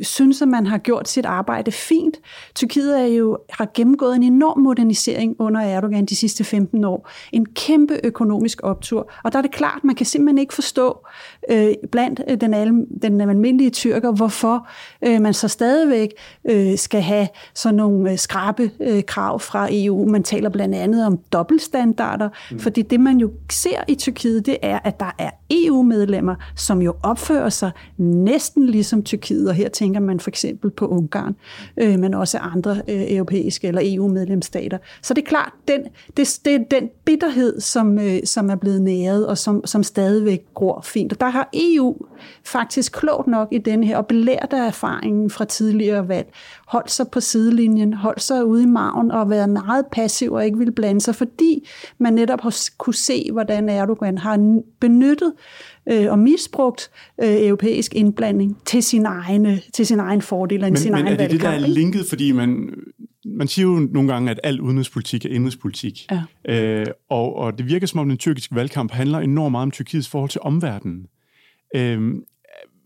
[0.02, 2.18] synes, at man har gjort sit arbejde fint.
[2.56, 7.10] Tyrkiet er jo, har gennemgået en enorm modernisering under Erdogan de sidste 15 år.
[7.32, 9.12] En kæmpe økonomisk optur.
[9.24, 11.06] Og der er det klart, man kan simpelthen ikke forstå
[11.50, 14.68] øh, blandt øh, den, al, den almindelige tyrker, hvorfor
[15.02, 16.10] øh, man så stadigvæk
[16.50, 20.10] øh, skal have sådan nogle øh, skrabe øh, krav fra EU.
[20.10, 22.60] Man taler blandt andet om dobbeltstandarder, mm.
[22.60, 26.96] fordi det man jo ser i Tyrkiet, det er, at der er EU-medlemmer, som jo
[27.04, 31.36] opfører sig næsten ligesom Tyrkiet, og her tænker man for eksempel på Ungarn,
[31.78, 34.78] øh, men også andre øh, europæiske eller EU-medlemsstater.
[35.02, 35.82] Så det er klart, den,
[36.18, 40.46] det, det er den bitterhed, som, øh, som er blevet næret, og som, som stadigvæk
[40.54, 41.14] gror fint.
[41.14, 41.96] Og der har EU
[42.46, 46.34] faktisk klogt nok i den her, og belært af erfaringen fra tidligere valg,
[46.68, 50.58] holdt sig på sidelinjen, holdt sig ude i maven og været meget passiv og ikke
[50.58, 51.68] ville blande sig, fordi
[51.98, 55.34] man netop har kunne se, hvordan Erdogan har benyttet
[55.92, 56.92] øh, og misbrugt
[57.24, 61.14] øh, europæisk indblanding til sin, egne, til sin egen fordel og men, sin men egen
[61.14, 62.06] er det det, der er linket?
[62.10, 62.70] Fordi man,
[63.26, 66.08] man siger jo nogle gange, at al udenrigspolitik er indrigspolitik.
[66.12, 66.54] Ja.
[66.54, 70.08] Øh, og, og det virker som om, den tyrkiske valgkamp handler enormt meget om Tyrkiets
[70.08, 71.06] forhold til omverdenen.
[71.74, 72.26] Øhm,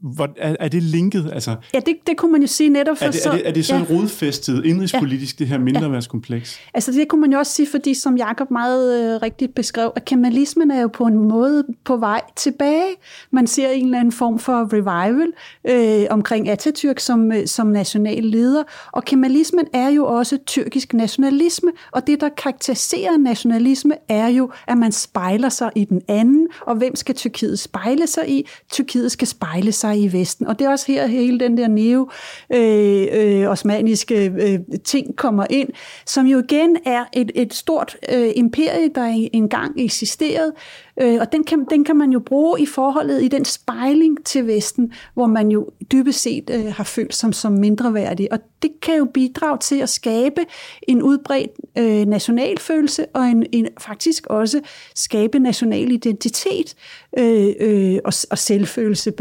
[0.02, 1.30] hvor, er, er det linket?
[1.34, 3.30] Altså, ja, det, det kunne man jo sige netop for er det, så...
[3.30, 3.86] Er det, er det så ja.
[3.90, 5.44] rodfæstet indrigspolitisk, ja.
[5.44, 6.60] det her mindreværdskompleks?
[6.60, 6.70] Ja.
[6.74, 10.06] Altså det kunne man jo også sige, fordi som Jakob meget øh, rigtigt beskrev, at
[10.06, 12.96] kemalismen er jo på en måde på vej tilbage.
[13.32, 15.32] Man ser en eller anden form for revival
[15.68, 21.72] øh, omkring Atatürk som, øh, som national leder, og kemalismen er jo også tyrkisk nationalisme,
[21.92, 26.76] og det, der karakteriserer nationalisme, er jo, at man spejler sig i den anden, og
[26.76, 28.48] hvem skal Tyrkiet spejle sig i?
[28.72, 30.47] Tyrkiet skal spejle sig sig i Vesten.
[30.47, 35.69] Og det er også her, hele den der neo-osmaniske øh, øh, øh, ting kommer ind,
[36.06, 40.54] som jo igen er et, et stort øh, imperie, der engang eksisterede,
[41.02, 44.48] Øh, og den kan, den kan man jo bruge i forholdet i den spejling til
[44.48, 48.32] Vesten, hvor man jo dybest set øh, har følt som, som mindreværdig.
[48.32, 50.42] Og det kan jo bidrage til at skabe
[50.88, 54.62] en udbredt øh, nationalfølelse og en, en, faktisk også
[54.96, 56.76] skabe national identitet
[57.18, 59.14] øh, øh, og, og selvfølelse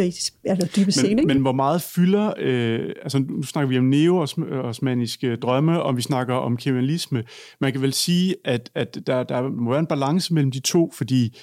[0.45, 1.17] altså dybest set.
[1.17, 6.03] Men, men hvor meget fylder, øh, altså nu snakker vi om neo-osmaniske drømme, og vi
[6.03, 7.25] snakker om kemalisme.
[7.61, 10.93] Man kan vel sige, at, at der, der må være en balance mellem de to,
[10.95, 11.39] fordi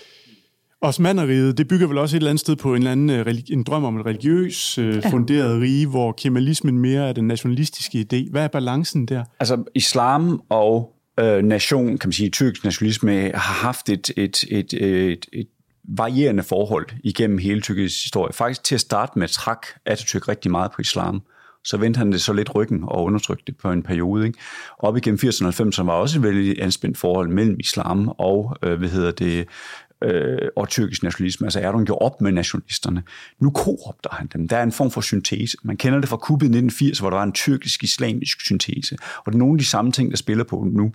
[0.88, 3.64] Osmaneriet, det bygger vel også et eller andet sted på en, eller anden, øh, en
[3.64, 5.10] drøm om et religiøs øh, ja.
[5.10, 8.32] funderet rige, hvor kemalismen mere er den nationalistiske idé.
[8.32, 9.24] Hvad er balancen der?
[9.40, 14.74] Altså, islam og øh, nation, kan man sige, tyrkisk nationalisme, har haft et, et, et,
[14.74, 15.48] et, et
[15.88, 18.34] varierende forhold igennem hele Tyrkiets historie.
[18.34, 21.22] Faktisk til at starte med trak Atatürk rigtig meget på islam.
[21.64, 24.26] Så vendte han det så lidt ryggen og undertrykte det på en periode.
[24.28, 24.40] Ikke?
[24.80, 28.80] Op igennem 80'erne og 90'erne var også et vældig anspændt forhold mellem islam og, øh,
[28.80, 29.48] hvad hedder det,
[30.04, 31.48] øh, og tyrkisk nationalisme.
[31.48, 33.04] Altså Erdogan gjorde op med nationalisterne.
[33.40, 34.48] Nu koopter han dem.
[34.48, 35.58] Der er en form for syntese.
[35.64, 38.98] Man kender det fra kuppet i 1980, hvor der var en tyrkisk-islamisk syntese.
[39.18, 40.92] Og det er nogle af de samme ting, der spiller på nu.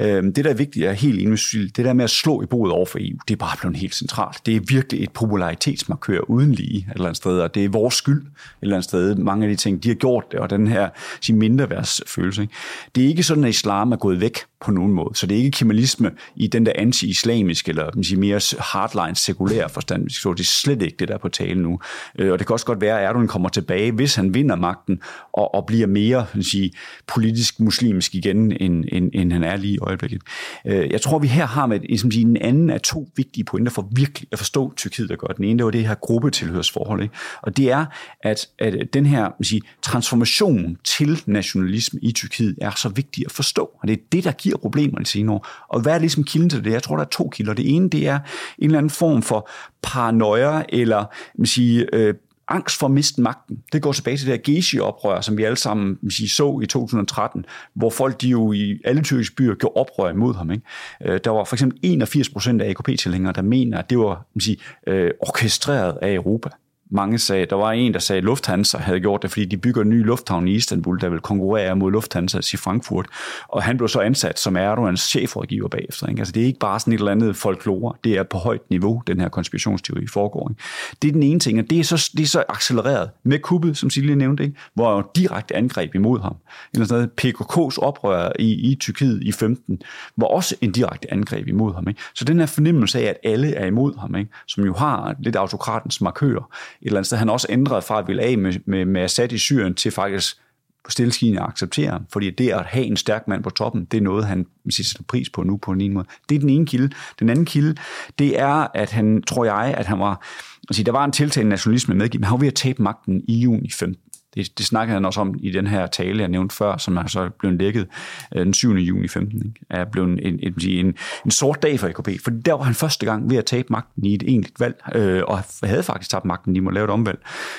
[0.00, 1.38] Øh, det, der er vigtigt, er helt enig
[1.76, 3.94] det der med at slå i bordet over for EU, det er bare blevet helt
[3.94, 4.46] centralt.
[4.46, 7.94] Det er virkelig et popularitetsmarkør uden lige et eller andet sted, og det er vores
[7.94, 8.28] skyld et
[8.62, 9.14] eller andet sted.
[9.14, 10.88] Mange af de ting, de har gjort det, og den her
[11.20, 12.42] sin mindreværdsfølelse.
[12.42, 12.54] Ikke?
[12.94, 15.10] Det er ikke sådan, at islam er gået væk på nogen måde.
[15.14, 19.68] Så det er ikke kemalisme i den der anti-islamiske, eller man siger, mere hardline sekulær
[19.68, 20.10] forstand.
[20.10, 21.80] Så det er slet ikke det, der er på tale nu.
[22.18, 25.00] Øh, og det kan også godt være, at Erdogan kommer tilbage, hvis han vinder magten,
[25.32, 26.72] og, og bliver mere man sige,
[27.06, 30.22] politisk muslimsk igen, end, end, end han er lige i øjeblikket.
[30.66, 33.72] Øh, jeg tror, vi her har med ligesom sige, en anden af to vigtige pointer
[33.72, 35.26] for virkelig at forstå Tyrkiet, der gør.
[35.26, 37.02] Den ene, det var det her gruppetilhørsforhold.
[37.02, 37.14] Ikke?
[37.42, 37.86] Og det er,
[38.20, 43.32] at, at den her man siger, transformation til nationalisme i Tyrkiet er så vigtig at
[43.32, 43.70] forstå.
[43.82, 45.46] Og det er det, der giver problemer i senere år.
[45.68, 46.72] Og hvad er ligesom kilden til det?
[46.72, 47.54] Jeg tror, der er to kilder.
[47.54, 48.18] Det ene, det er
[48.58, 49.50] en eller anden form for
[49.82, 51.04] paranoia, eller
[51.38, 52.14] man siger, øh,
[52.48, 53.58] angst for at miste magten.
[53.72, 57.44] Det går tilbage til det her Gezi-oprør, som vi alle sammen sige, så i 2013,
[57.74, 60.50] hvor folk de jo i alle tyrkiske byer gjorde oprør imod ham.
[60.50, 60.64] Ikke?
[61.04, 64.56] Øh, der var for eksempel 81 procent af AKP-tilhængere, der mener, at det var sige,
[64.86, 66.48] øh, orkestreret af Europa
[66.90, 69.82] mange sagde, der var en, der sagde, at Lufthansa havde gjort det, fordi de bygger
[69.82, 73.06] en ny lufthavn i Istanbul, der vil konkurrere mod Lufthansa i Frankfurt.
[73.48, 76.06] Og han blev så ansat som Erdogans chefrådgiver bagefter.
[76.06, 76.20] Ikke?
[76.20, 77.94] Altså, det er ikke bare sådan et eller andet folklore.
[78.04, 80.50] Det er på højt niveau, den her konspirationsteori foregår.
[80.50, 80.62] Ikke?
[81.02, 83.76] Det er den ene ting, og det er så, det er så accelereret med kuppet,
[83.76, 84.56] som Silje nævnte, ikke?
[84.74, 86.36] hvor direkte angreb imod ham.
[86.74, 89.82] Eller sådan PKK's oprør i, i Tyrkiet i 15
[90.16, 91.88] var også en direkte angreb imod ham.
[91.88, 92.00] Ikke?
[92.14, 94.30] Så den her fornemmelse af, at alle er imod ham, ikke?
[94.46, 96.48] som jo har lidt autokratens markør,
[96.82, 97.18] eller andet sted.
[97.18, 100.36] Han også ændret fra at ville af med, med, med Assad i Syrien til faktisk
[100.84, 103.98] på stilleskinen at acceptere ham, fordi det at have en stærk mand på toppen, det
[103.98, 106.06] er noget, han sætter pris på nu på en måde.
[106.28, 106.90] Det er den ene kilde.
[107.18, 107.74] Den anden kilde,
[108.18, 110.26] det er, at han, tror jeg, at han var,
[110.68, 113.38] altså der var en tiltagende nationalisme medgivet, men han var ved at tabe magten i
[113.38, 114.02] juni 15.
[114.38, 117.06] Det, det snakkede han også om i den her tale, jeg nævnte før, som er
[117.06, 117.86] så blevet lækket
[118.34, 118.72] øh, den 7.
[118.72, 119.38] juni 15.
[119.38, 119.60] Ikke?
[119.70, 123.06] Er blevet en, en, en, en sort dag for EKP, for der var han første
[123.06, 126.54] gang ved at tabe magten i et egentligt valg, øh, og havde faktisk tabt magten,
[126.54, 127.18] de må lave et omvalg.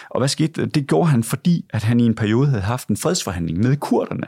[0.10, 0.66] Og hvad skete?
[0.66, 4.28] Det gjorde han, fordi at han i en periode havde haft en fredsforhandling med kurderne,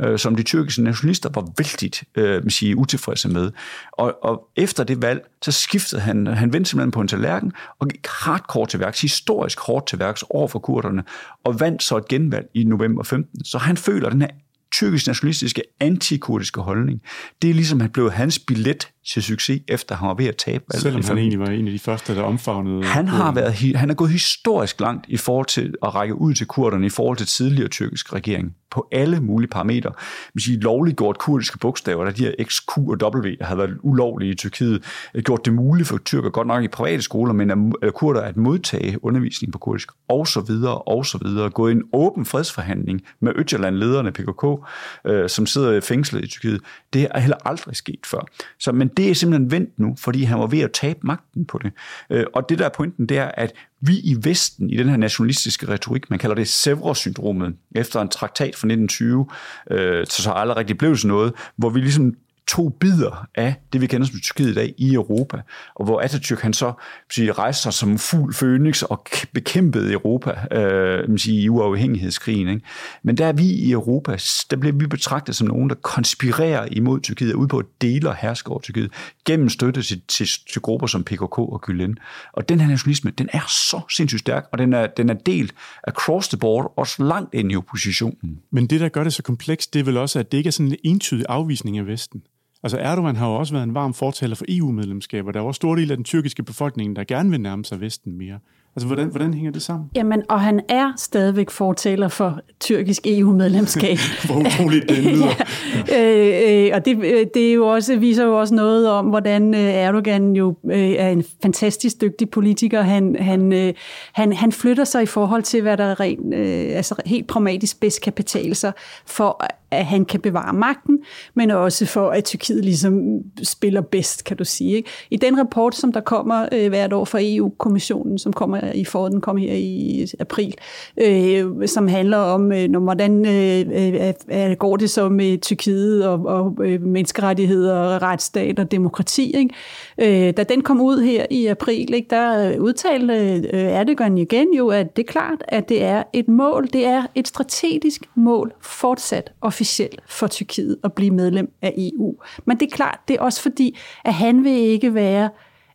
[0.00, 3.50] øh, som de tyrkiske nationalister var vældigt øh, sige, utilfredse med.
[3.92, 7.88] Og, og efter det valg, så skiftede han, han vendte simpelthen på en tallerken og
[7.88, 11.04] gik hardcore til værks, historisk hårdt til værks over for kurderne,
[11.44, 13.44] og vandt så et genvalg i november 15.
[13.44, 14.28] Så han føler den her
[14.72, 17.02] tyrkisk nationalistiske antikurdiske holdning.
[17.42, 20.64] Det er ligesom, at blev hans billet til succes, efter han var ved at tabe
[20.72, 20.82] valget.
[20.82, 22.84] Selvom han egentlig var en af de første, der omfavnede...
[22.84, 26.46] Han har, været, han er gået historisk langt i forhold til at række ud til
[26.46, 29.92] kurderne, i forhold til tidligere tyrkisk regering, på alle mulige parametre.
[30.32, 33.58] Hvis I lovligt gjort kurdiske bogstaver, der de her X, Q og W, der havde
[33.58, 34.84] været ulovlige i Tyrkiet,
[35.24, 39.04] gjort det muligt for tyrker, godt nok i private skoler, men at kurder at modtage
[39.04, 41.50] undervisning på kurdisk, og så videre, og så videre.
[41.50, 44.66] Gået i en åben fredsforhandling med Østjylland-lederne PKK,
[45.06, 46.60] øh, som sidder fængslet i Tyrkiet.
[46.92, 48.26] Det er heller aldrig sket før.
[48.58, 51.58] Så, men det er simpelthen vendt nu, fordi han var ved at tabe magten på
[51.58, 51.72] det.
[52.10, 54.96] Øh, og det der er pointen, det er, at vi i Vesten, i den her
[54.96, 59.26] nationalistiske retorik, man kalder det Sevres-syndromet, efter en traktat fra 1920,
[59.70, 62.14] øh, så så aldrig rigtig blev sådan noget, hvor vi ligesom
[62.46, 65.40] to bidder af det, vi kender som Tyrkiet i dag i Europa,
[65.74, 66.72] og hvor Atatürk han så
[67.10, 72.48] sige, rejste sig som fuld fønix og bekæmpede Europa øh, sige, i uafhængighedskrigen.
[72.48, 72.66] Ikke?
[73.02, 74.16] Men der er vi i Europa,
[74.50, 78.16] der bliver vi betragtet som nogen, der konspirerer imod Tyrkiet, ud på at dele og
[78.16, 78.92] herske over Tyrkiet,
[79.24, 81.94] gennem støtte til, til, til grupper som PKK og Gülen.
[82.32, 85.54] Og den her nationalisme, den er så sindssygt stærk, og den er, den er delt
[85.84, 88.38] across the board, også langt ind i oppositionen.
[88.50, 90.52] Men det, der gør det så komplekst, det er vel også, at det ikke er
[90.52, 92.22] sådan en entydig afvisning af Vesten.
[92.62, 95.56] Altså Erdogan har jo også været en varm fortaler for EU-medlemskab, og der er også
[95.56, 98.38] store del af den tyrkiske befolkning, der gerne vil nærme sig Vesten mere.
[98.76, 99.90] Altså, hvordan, hvordan hænger det sammen?
[99.94, 103.96] Jamen, og han er stadigvæk fortaler for tyrkisk EU-medlemskab.
[104.26, 105.26] Hvor utroligt det lyder.
[105.88, 106.64] ja.
[106.64, 109.54] øh, øh, og det, øh, det er jo også, viser jo også noget om, hvordan
[109.54, 112.82] øh, Erdogan jo øh, er en fantastisk dygtig politiker.
[112.82, 113.74] Han, han, øh,
[114.12, 118.00] han, han flytter sig i forhold til, hvad der rent, øh, altså helt pragmatisk bedst
[118.00, 118.72] kan betale sig
[119.06, 120.98] for at han kan bevare magten,
[121.34, 124.76] men også for, at Tyrkiet ligesom spiller bedst, kan du sige.
[124.76, 124.90] Ikke?
[125.10, 129.12] I den rapport, som der kommer øh, hvert år fra EU-kommissionen, som kommer i foråret,
[129.12, 130.54] den kom her i april,
[131.00, 134.12] øh, som handler om, øh, hvordan øh, øh,
[134.50, 139.36] øh, går det så med Tyrkiet og, og øh, menneskerettigheder og retsstat og demokrati.
[139.36, 139.54] Ikke?
[139.98, 143.14] Øh, da den kom ud her i april, ikke, der øh, udtalte
[143.52, 147.06] øh, Erdogan igen jo, at det er klart, at det er et mål, det er
[147.14, 152.14] et strategisk mål fortsat officielt for Tyrkiet at blive medlem af EU.
[152.44, 155.30] Men det er klart, det er også fordi, at han vil ikke være,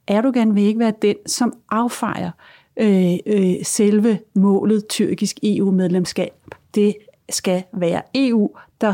[0.08, 2.32] Erdogan vil ikke være den, som affejer
[2.78, 6.34] øh, øh, selve målet tyrkisk EU-medlemskab.
[6.76, 6.96] Det
[7.30, 8.50] skal være EU,
[8.82, 8.94] der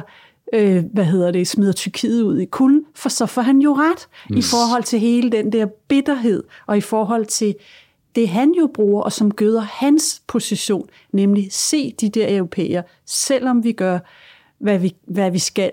[0.54, 4.08] øh, hvad hedder det, smider Tyrkiet ud i kulden, for så får han jo ret
[4.32, 4.45] yes.
[4.45, 7.56] i forhold til hele den der bitterhed, og i forhold til
[8.16, 13.64] det han jo bruger, og som gøder hans position, nemlig se de der europæer, selvom
[13.64, 13.99] vi gør,
[14.60, 15.72] hvad vi, hvad vi skal,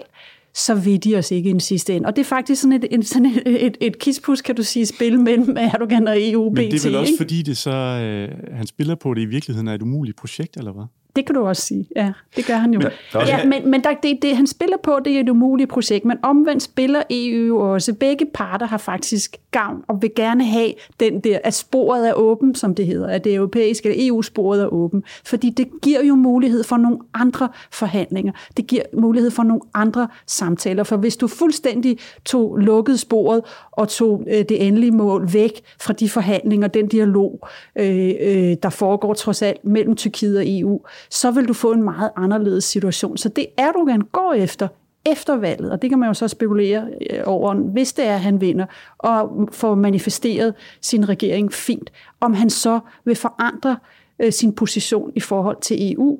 [0.54, 2.06] så vil de os ikke i den sidste ende.
[2.06, 4.86] Og det er faktisk sådan et, en, sådan et, et, et kispus, kan du sige,
[4.86, 6.44] spil mellem Erdogan og EU.
[6.44, 7.22] Men det er vel også, ikke?
[7.22, 10.72] fordi det så, øh, han spiller på, det i virkeligheden er et umuligt projekt, eller
[10.72, 10.84] hvad?
[11.16, 12.12] Det kan du også sige, ja.
[12.36, 12.80] Det gør han jo.
[12.80, 16.04] Men, ja, men, men der, det, det, han spiller på, det er et umuligt projekt,
[16.04, 17.94] men omvendt spiller EU også.
[17.94, 22.54] Begge parter har faktisk gavn og vil gerne have den der, at sporet er åben,
[22.54, 25.02] som det hedder, at det europæiske eller EU-sporet er åben.
[25.24, 28.32] Fordi det giver jo mulighed for nogle andre forhandlinger.
[28.56, 30.84] Det giver mulighed for nogle andre samtaler.
[30.84, 33.42] For hvis du fuldstændig tog lukket sporet
[33.72, 38.70] og tog øh, det endelige mål væk fra de forhandlinger, den dialog, øh, øh, der
[38.70, 40.80] foregår trods alt mellem Tyrkiet og EU,
[41.10, 43.16] så vil du få en meget anderledes situation.
[43.16, 44.68] Så det Erdogan går efter,
[45.06, 48.20] efter valget, og det kan man jo så spekulere øh, over, hvis det er, at
[48.20, 48.66] han vinder,
[48.98, 53.76] og får manifesteret sin regering fint, om han så vil forandre
[54.18, 56.18] øh, sin position i forhold til EU.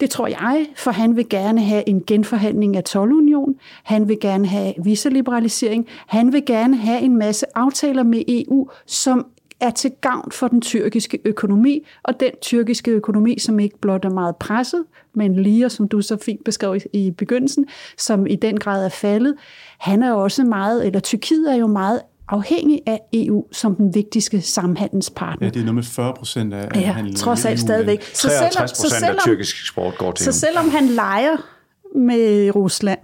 [0.00, 4.46] Det tror jeg, for han vil gerne have en genforhandling af 12-union, han vil gerne
[4.46, 9.26] have visaliberalisering, han vil gerne have en masse aftaler med EU, som
[9.60, 14.10] er til gavn for den tyrkiske økonomi, og den tyrkiske økonomi, som ikke blot er
[14.10, 14.84] meget presset,
[15.14, 17.66] men lige, som du så fint beskrev i begyndelsen,
[17.98, 19.34] som i den grad er faldet,
[19.78, 24.40] han er også meget, eller Tyrkiet er jo meget afhængig af EU som den vigtigste
[24.40, 25.46] samhandelspartner.
[25.46, 28.02] Ja, det er noget med 40 procent af ja, handelen trods alt stadigvæk.
[28.02, 31.36] Så selvom, så selvom, af tyrkisk eksport går til Så selvom han leger
[31.94, 32.98] med Rusland,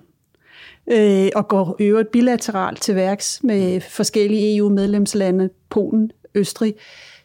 [0.92, 6.74] øh, og går øvrigt bilateralt til værks med forskellige EU-medlemslande, Polen, Østrig,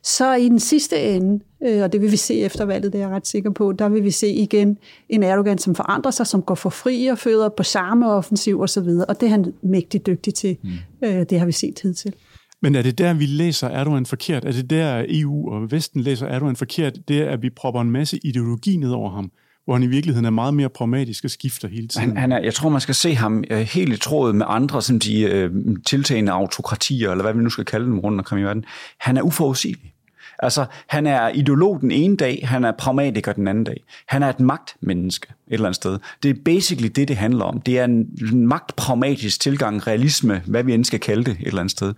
[0.03, 3.07] så i den sidste ende, øh, og det vil vi se efter valget, det er
[3.07, 4.77] jeg ret sikker på, der vil vi se igen
[5.09, 8.89] en Erdogan, som forandrer sig, som går for fri og føder på samme offensiv osv.,
[9.07, 10.57] og det er han mægtig dygtig til.
[10.63, 10.69] Mm.
[11.03, 12.13] Øh, det har vi set hidtil.
[12.61, 14.45] Men er det der, vi læser Erdogan forkert?
[14.45, 16.97] Er det der, EU og Vesten læser Erdogan forkert?
[17.07, 19.31] Det er, at vi propper en masse ideologi ned over ham?
[19.67, 22.07] Hvor han i virkeligheden er meget mere pragmatisk og skifter hele tiden.
[22.07, 24.81] Han, han er, jeg tror, man skal se ham øh, helt i tråd med andre
[24.81, 25.51] som de, øh,
[25.85, 28.65] tiltagende autokratier, eller hvad vi nu skal kalde dem rundt omkring i verden.
[28.99, 29.93] Han er uforudsigelig.
[30.39, 33.83] Altså, han er ideolog den ene dag, han er pragmatiker den anden dag.
[34.07, 35.99] Han er et magtmenneske et eller andet sted.
[36.23, 37.61] Det er basically det, det handler om.
[37.61, 38.07] Det er en
[38.47, 41.93] magtpragmatisk tilgang, realisme, hvad vi end skal kalde det et eller andet sted.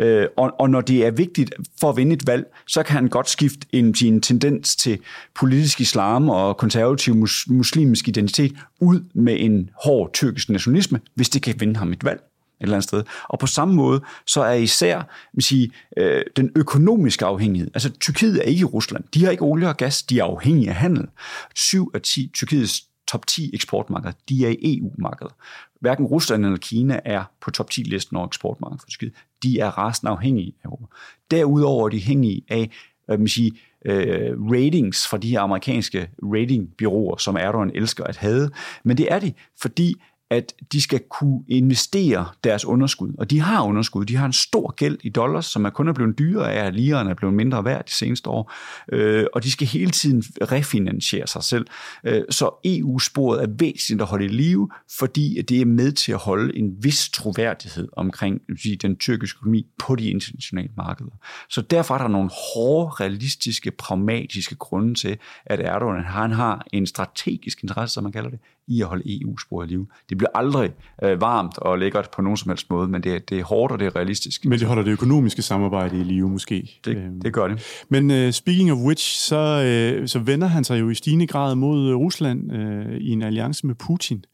[0.00, 3.08] Øh, og, og når det er vigtigt for at vinde et valg, så kan han
[3.08, 4.98] godt skifte en, sin tendens til
[5.34, 11.42] politisk islam og konservativ mus, muslimsk identitet ud med en hård tyrkisk nationalisme, hvis det
[11.42, 12.20] kan vinde ham et valg
[12.62, 13.04] et eller andet sted.
[13.28, 15.02] Og på samme måde, så er især
[15.32, 17.70] vil sige, øh, den økonomiske afhængighed.
[17.74, 19.04] Altså, Tyrkiet er ikke Rusland.
[19.14, 20.02] De har ikke olie og gas.
[20.02, 21.08] De er afhængige af handel.
[21.54, 25.32] 7 af 10 Tyrkiets top 10 eksportmarkeder, de er i EU-markedet.
[25.80, 29.12] Hverken Rusland eller Kina er på top 10-listen over eksportmarkedet for Tyrkiet.
[29.42, 30.86] De er resten afhængige af Europa.
[31.30, 32.70] Derudover er de afhængige af
[33.06, 33.52] hvad man sige,
[33.84, 38.50] øh, ratings fra de her amerikanske ratingbyråer, som Erdogan elsker at have.
[38.84, 39.94] Men det er de, fordi
[40.32, 43.12] at de skal kunne investere deres underskud.
[43.18, 44.04] Og de har underskud.
[44.04, 46.74] De har en stor gæld i dollars, som er kun er blevet dyrere af, at
[46.74, 48.52] lirerne er blevet mindre værd de seneste år.
[48.92, 51.66] Øh, og de skal hele tiden refinansiere sig selv.
[52.04, 56.18] Øh, så EU-sporet er væsentligt at holde i live, fordi det er med til at
[56.18, 61.10] holde en vis troværdighed omkring sige, den tyrkiske økonomi på de internationale markeder.
[61.48, 66.86] Så derfor er der nogle hårde, realistiske, pragmatiske grunde til, at Erdogan han har en
[66.86, 68.38] strategisk interesse, som man kalder det,
[68.72, 69.86] i at holde EU-sporet i live.
[70.08, 70.70] Det bliver aldrig
[71.02, 73.78] øh, varmt og lækkert på nogen som helst måde, men det, det er hårdt og
[73.78, 74.44] det er realistisk.
[74.44, 76.80] Men det holder det økonomiske samarbejde i live måske.
[76.84, 77.20] Det, øhm.
[77.20, 77.84] det gør det.
[77.88, 81.54] Men uh, speaking of which, så, uh, så vender han sig jo i stigende grad
[81.54, 84.24] mod Rusland uh, i en alliance med Putin.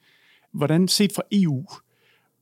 [0.54, 1.64] Hvordan set fra EU,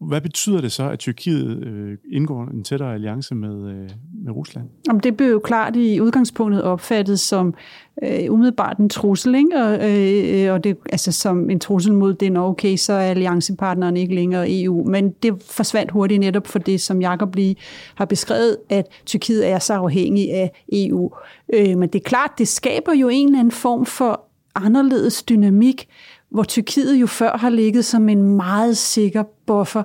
[0.00, 3.90] hvad betyder det så, at Tyrkiet øh, indgår en tættere alliance med, øh,
[4.24, 4.68] med Rusland?
[4.88, 7.54] Jamen, det blev jo klart i udgangspunktet opfattet som
[8.02, 9.56] øh, umiddelbart en trussel, ikke?
[9.56, 14.14] Og, øh, og det, altså som en trussel mod den, okay, så er alliancepartneren ikke
[14.14, 14.84] længere EU.
[14.84, 17.56] Men det forsvandt hurtigt netop for det, som Jacob lige
[17.94, 21.10] har beskrevet, at Tyrkiet er så afhængig af EU.
[21.54, 25.88] Øh, men det er klart, det skaber jo en eller anden form for anderledes dynamik,
[26.30, 29.82] hvor Tyrkiet jo før har ligget som en meget sikker buffer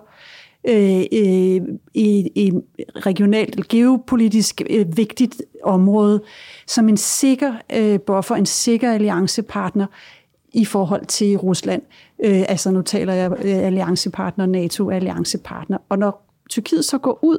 [0.69, 1.61] øh, øh,
[1.93, 2.63] i et
[2.95, 6.21] regionalt, geopolitisk øh, vigtigt område,
[6.67, 9.85] som en sikker øh, buffer, en sikker alliancepartner
[10.53, 11.81] i forhold til Rusland.
[12.23, 15.77] Øh, altså nu taler jeg øh, alliancepartner, NATO-alliancepartner.
[15.89, 17.37] Og når Tyrkiet så går ud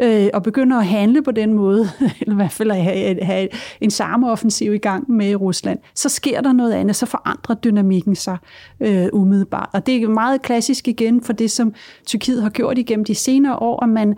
[0.00, 1.88] øh, og begynder at handle på den måde,
[2.20, 3.48] eller i hvert fald at have, have
[3.80, 8.14] en samme offensiv i gang med Rusland, så sker der noget andet, så forandrer dynamikken
[8.14, 8.36] sig
[8.80, 9.68] øh, umiddelbart.
[9.72, 11.74] Og det er meget klassisk igen for det, som
[12.06, 14.16] Tyrkiet har gjort igennem de senere år, at man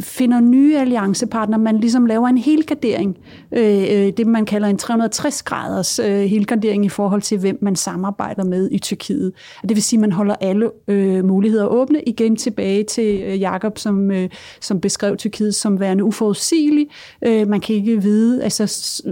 [0.00, 3.18] finder nye alliancepartnere, man ligesom laver en helgardering,
[3.52, 8.44] øh, øh det man kalder en 360-graders øh, helgardering i forhold til, hvem man samarbejder
[8.44, 9.32] med i Tyrkiet.
[9.62, 12.02] Det vil sige, at man holder alle øh, muligheder åbne.
[12.02, 14.30] Igen tilbage til øh, Jakob, som, øh,
[14.60, 16.88] som beskrev Tyrkiet som værende uforudsigelig.
[17.26, 19.02] Øh, man kan ikke vide, altså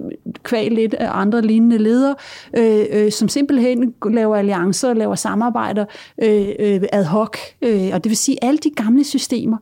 [0.42, 2.14] kval lidt af andre lignende ledere,
[2.56, 5.84] øh, øh, som simpelthen laver alliancer, laver samarbejder
[6.22, 7.36] øh, øh, ad hoc.
[7.62, 9.56] Øh, og det vil sige, alle de gamle systemer,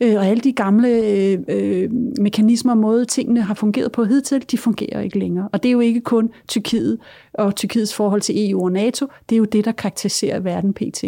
[0.00, 1.90] øh, og alle de gamle øh, øh,
[2.20, 5.48] mekanismer og måde, tingene har fungeret på hidtil, de fungerer ikke længere.
[5.52, 6.98] Og det er jo ikke kun Tyrkiet
[7.32, 11.04] og Tyrkiets forhold til EU og NATO, det er jo det, der karakteriserer verden pt.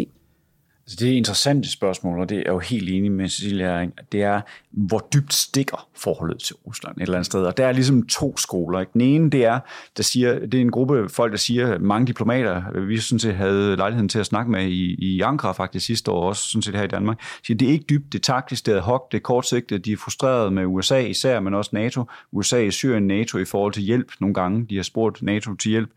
[0.89, 4.41] Altså, det er interessante spørgsmål, og det er jo helt enig med Cecilia, det er,
[4.71, 7.43] hvor dybt stikker forholdet til Rusland et eller andet sted.
[7.43, 8.79] Og der er ligesom to skoler.
[8.79, 8.91] Ikke?
[8.93, 9.59] Den ene, det er,
[9.97, 13.75] der siger, det er en gruppe folk, der siger, mange diplomater, vi sådan set havde
[13.75, 16.83] lejligheden til at snakke med i, i Ankara faktisk sidste år, også sådan set her
[16.83, 19.21] i Danmark, siger, det er ikke dybt, det er taktisk, det er hok, det er
[19.21, 22.03] kortsigtet, de er frustrerede med USA især, men også NATO.
[22.31, 24.65] USA i Syrien, NATO i forhold til hjælp nogle gange.
[24.69, 25.89] De har spurgt NATO til hjælp.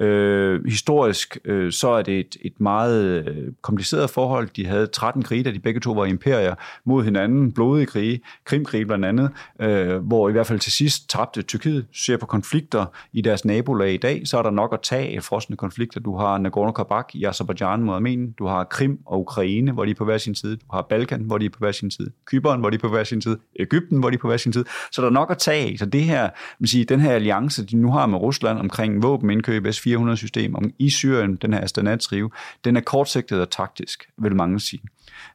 [0.00, 4.33] Øh, historisk, øh, så er det et, et meget øh, kompliceret forhold.
[4.42, 6.54] De havde 13 krige, da de begge to var imperier
[6.84, 9.30] mod hinanden, blodige krige, Krimkrig blandt andet,
[9.60, 11.86] øh, hvor i hvert fald til sidst tabte Tyrkiet.
[11.92, 15.22] Ser på konflikter i deres nabolag i dag, så er der nok at tage af
[15.22, 16.00] frosne konflikter.
[16.00, 19.94] Du har Nagorno-Karabakh i Azerbaijan mod Armenien, du har Krim og Ukraine, hvor de er
[19.94, 22.60] på hver sin side, du har Balkan, hvor de er på hver sin side, Kypern,
[22.60, 24.64] hvor de er på hver sin side, Ægypten, hvor de er på hver sin side.
[24.92, 25.78] Så der er nok at tage af.
[25.78, 29.66] Så det her, man siger, den her alliance, de nu har med Rusland omkring våbenindkøb,
[29.66, 32.30] S-400-system, om i Syrien, den her Astana-trive,
[32.64, 34.82] den er kortsigtet og taktisk, vil mange sige.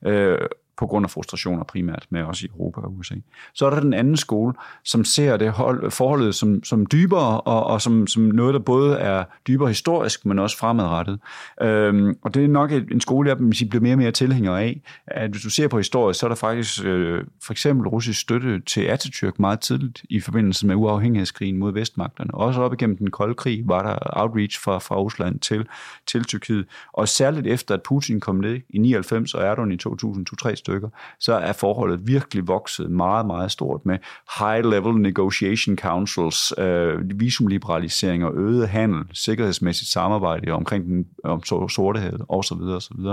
[0.05, 0.37] Øh,
[0.79, 3.15] på grund af frustrationer primært med os i Europa og USA.
[3.53, 4.53] Så er der den anden skole,
[4.83, 8.97] som ser det hold, forholdet som, som dybere, og, og som, som noget, der både
[8.97, 11.19] er dybere historisk, men også fremadrettet.
[11.61, 14.81] Øhm, og det er nok en skole, jeg sige, bliver mere og mere tilhænger af.
[15.07, 18.59] At hvis du ser på historien, så er der faktisk øh, for eksempel russisk støtte
[18.59, 22.33] til Atatürk meget tidligt i forbindelse med uafhængighedskrigen mod vestmagterne.
[22.33, 25.67] Også op igennem den kolde krig var der outreach fra, fra Rusland til,
[26.07, 26.65] til Tyrkiet.
[26.93, 30.89] Og særligt efter, at Putin kom ned i 99 og Erdogan i 2003 stykker,
[31.19, 33.97] så er forholdet virkelig vokset meget, meget stort med
[34.39, 42.61] high-level negotiation councils, øh, visumliberalisering og øget handel, sikkerhedsmæssigt samarbejde omkring den om sortehavet osv.
[42.61, 43.05] osv.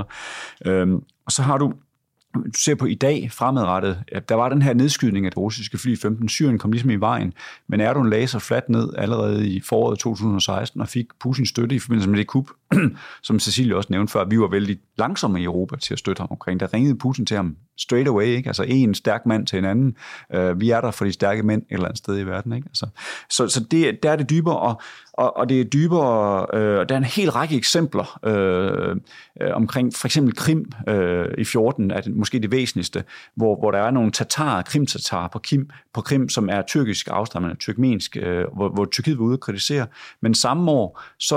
[0.67, 1.73] Øhm, og så har du
[2.45, 5.97] du ser på i dag fremadrettet, der var den her nedskydning af det russiske fly
[5.97, 6.29] 15.
[6.29, 7.33] Syrien kom ligesom i vejen,
[7.69, 11.79] men Erdogan lagde sig fladt ned allerede i foråret 2016 og fik Putins støtte i
[11.79, 12.51] forbindelse med det kup,
[13.23, 14.25] som Cecilie også nævnte før.
[14.25, 16.61] Vi var vældig langsomme i Europa til at støtte ham omkring.
[16.61, 18.49] Der ringede Putin til ham straight away, ikke?
[18.49, 19.97] altså en stærk mand til en anden.
[20.37, 22.53] Uh, vi er der for de stærke mænd et eller andet sted i verden.
[22.53, 22.67] Ikke?
[22.69, 22.87] Altså,
[23.31, 24.81] så så det, der er det dybere, og,
[25.13, 28.97] og, og det er dybere, øh, der er en hel række eksempler øh,
[29.41, 33.05] øh, omkring for eksempel Krim øh, i 14, er det måske det væsentligste,
[33.35, 37.59] hvor, hvor der er nogle tatar, krimtatar på Krim, på Krim, som er tyrkisk afstamning,
[37.59, 39.87] tyrkmensk, øh, hvor, hvor Tyrkiet var ude og kritisere.
[40.21, 41.37] Men samme år, så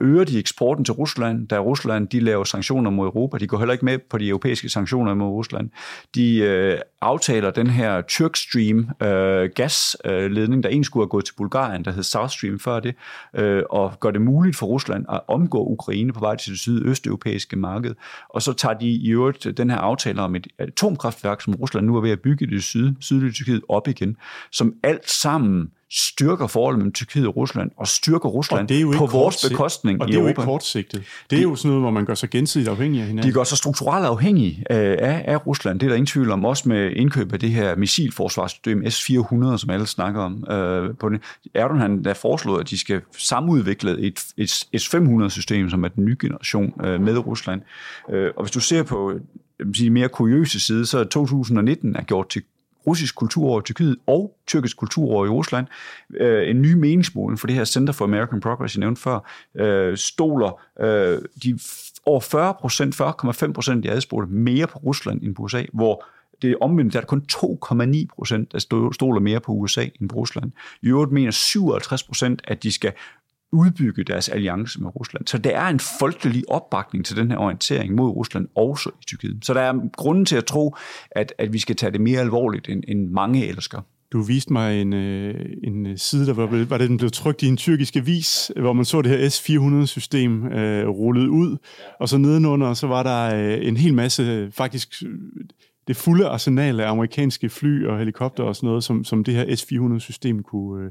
[0.00, 3.38] øger de eksporten til Rusland, da Rusland de laver sanktioner mod Europa.
[3.38, 5.70] De går heller ikke med på de europæiske sanktioner mod Rusland.
[6.14, 11.34] De øh, aftaler den her Turkstream øh, gasledning, øh, der egentlig skulle have gået til
[11.36, 12.94] Bulgarien, der hed South Stream før det,
[13.34, 17.56] øh, og gør det muligt for Rusland at omgå Ukraine på vej til det sydøsteuropæiske
[17.56, 17.94] marked.
[18.28, 21.96] Og så tager de i øvrigt den her aftale om et atomkraftværk, som Rusland nu
[21.96, 24.16] er ved at bygge i det syd, sydlige Tyrkiet op igen,
[24.52, 29.46] som alt sammen styrker forholdet mellem Tyrkiet og Rusland, og styrker Rusland og på vores
[29.48, 30.26] bekostning og i Europa.
[30.26, 31.02] Og det er jo ikke kortsigtet.
[31.30, 33.30] Det er jo sådan noget, hvor man gør sig gensidigt afhængig af hinanden.
[33.30, 35.80] De gør sig strukturelt afhængige af, af Rusland.
[35.80, 39.70] Det er der ingen tvivl om, også med indkøb af det her missilforsvarssystem S-400, som
[39.70, 40.50] alle snakker om.
[40.50, 41.20] Øh, på det.
[41.54, 46.72] Erdogan har foreslået, at de skal samudvikle et, et S-500-system, som er den nye generation
[46.84, 47.62] øh, med Rusland.
[48.10, 49.12] Øh, og hvis du ser på
[49.74, 52.42] sige, mere kuriøse side, så 2019 er gjort til
[52.86, 55.66] russisk kulturår i Tyrkiet og tyrkisk kulturår i Rusland.
[56.14, 59.96] Øh, en ny meningsmåling for det her Center for American Progress, jeg nævnte før, øh,
[59.96, 61.58] stoler øh, de
[62.06, 66.04] over 40 procent, 40,5 procent af de adspurgte mere på Rusland end på USA, hvor
[66.42, 70.16] det er omvendt, der er kun 2,9 procent, der stoler mere på USA end på
[70.16, 70.52] Rusland.
[70.82, 72.92] I øvrigt mener 57 procent, at de skal
[73.54, 75.26] udbygge deres alliance med Rusland.
[75.26, 79.38] Så der er en folkelig opbakning til den her orientering mod Rusland, også i Tyrkiet.
[79.42, 80.76] Så der er grunden til at tro,
[81.10, 83.80] at, at vi skal tage det mere alvorligt, end, end mange elsker.
[84.12, 85.34] Du viste mig en, øh,
[85.64, 88.72] en øh, side, der var, var det, den blev trykt i en tyrkisk avis, hvor
[88.72, 91.56] man så det her S-400-system øh, rullet ud,
[92.00, 95.02] og så nedenunder, så var der øh, en hel masse, øh, faktisk
[95.88, 99.56] det fulde arsenal af amerikanske fly og helikopter og sådan noget, som, som det her
[99.56, 100.90] S-400-system kunne, øh,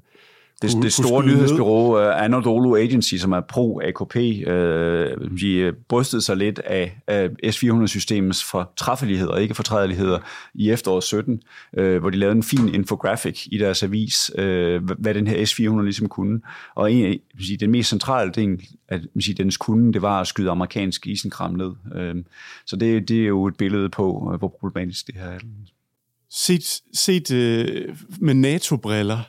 [0.64, 6.60] det, det store nyhedsbyrå uh, Anadolu Agency, som er pro-AKP, uh, de brystede sig lidt
[6.60, 10.20] af, af S-400-systemets fortræffeligheder, ikke fortrædeligheder,
[10.54, 11.42] i efteråret 17,
[11.78, 14.44] uh, hvor de lavede en fin infografik i deres avis, uh,
[15.00, 16.42] hvad den her S-400 ligesom kunne.
[16.76, 20.50] Og en, sige, den mest centrale ting af sige, dens kunde, det var at skyde
[20.50, 21.72] amerikansk isenkram ned.
[21.96, 22.24] Uh,
[22.66, 25.40] så det, det er jo et billede på, hvor problematisk det her er.
[26.30, 29.20] Set, set uh, med NATO-briller,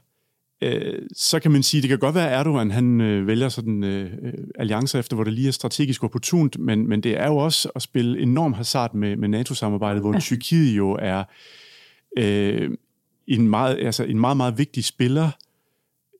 [0.60, 3.84] øh, så kan man sige, det kan godt være, at Erdogan han øh, vælger sådan
[3.84, 4.10] øh,
[4.58, 7.82] alliancer efter, hvor det lige er strategisk opportunt, men, men det er jo også at
[7.82, 10.20] spille enorm hasard med, med NATO-samarbejdet, hvor ja.
[10.20, 11.24] Tyrkiet jo er
[12.18, 12.70] øh,
[13.26, 15.30] en, meget, altså en meget, meget vigtig spiller.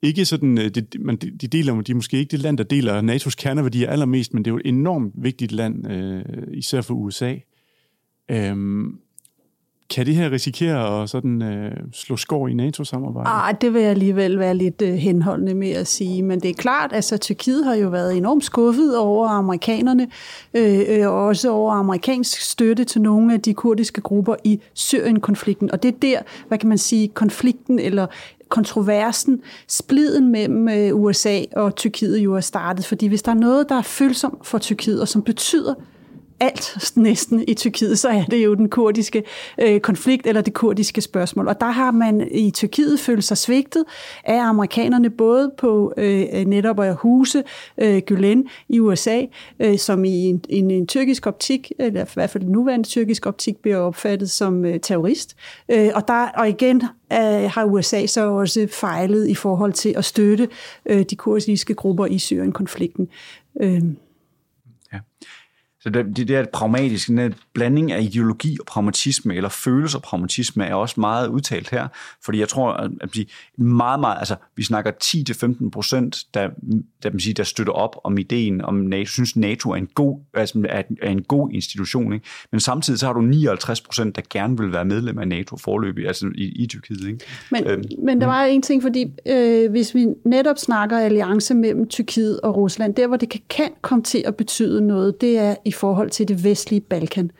[0.02, 3.02] Ikke sådan, øh, de, man, de deler, de er måske ikke det land, der deler
[3.02, 7.34] NATO's kerneværdier allermest, men det er jo et enormt vigtigt land, øh, især for USA.
[8.30, 8.98] Øhm,
[9.94, 13.30] kan det her risikere at sådan, øh, slå skår i NATO-samarbejdet?
[13.34, 16.22] Ah, det vil jeg alligevel være lidt øh, henholdende med at sige.
[16.22, 20.08] Men det er klart, at altså, Tyrkiet har jo været enormt skuffet over amerikanerne,
[20.54, 25.70] øh, øh, og også over amerikansk støtte til nogle af de kurdiske grupper i Syrien-konflikten.
[25.70, 26.18] Og det er der,
[26.48, 28.06] hvad kan man sige, konflikten eller
[28.48, 32.86] kontroversen, spliden mellem øh, USA og Tyrkiet jo er startet.
[32.86, 35.74] Fordi hvis der er noget, der er følsomt for Tyrkiet, og som betyder
[36.40, 39.22] alt næsten i Tyrkiet, så er det jo den kurdiske
[39.60, 41.48] øh, konflikt eller det kurdiske spørgsmål.
[41.48, 43.84] Og der har man i Tyrkiet følt sig svigtet
[44.24, 47.42] af amerikanerne, både på øh, netop at huse
[47.78, 49.22] øh, Gülen i USA,
[49.60, 53.26] øh, som i en, en, en tyrkisk optik, eller i hvert fald den nuværende tyrkisk
[53.26, 55.36] optik, bliver opfattet som øh, terrorist.
[55.68, 56.82] Øh, og, der, og igen
[57.12, 60.48] øh, har USA så også fejlet i forhold til at støtte
[60.86, 63.08] øh, de kurdiske grupper i Syrien-konflikten.
[63.60, 63.82] Øh.
[64.92, 64.98] Ja.
[65.84, 70.02] Så det, det der pragmatiske, den der blanding af ideologi og pragmatisme, eller følelse og
[70.02, 71.88] pragmatisme, er også meget udtalt her.
[72.24, 73.18] Fordi jeg tror, at, at
[73.58, 76.48] meget, meget, altså, vi snakker 10-15 procent, der,
[77.02, 80.66] der, der, der støtter op om ideen om NATO, synes NATO er en god, altså,
[81.02, 82.12] er en god institution.
[82.12, 82.26] Ikke?
[82.50, 86.06] Men samtidig så har du 59 procent, der gerne vil være medlem af NATO forløbig,
[86.06, 87.08] altså i, i Tyrkiet.
[87.08, 87.24] Ikke?
[87.50, 91.88] Men, øhm, men der var en ting, fordi øh, hvis vi netop snakker alliance mellem
[91.88, 95.54] Tyrkiet og Rusland, der hvor det kan, kan komme til at betyde noget, det er
[95.64, 97.30] i forhold til det vestlige Balkan.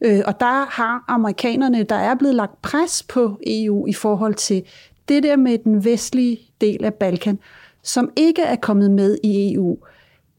[0.00, 4.62] Øh, og der har amerikanerne, der er blevet lagt pres på EU i forhold til
[5.08, 7.38] det der med den vestlige del af Balkan,
[7.82, 9.78] som ikke er kommet med i EU.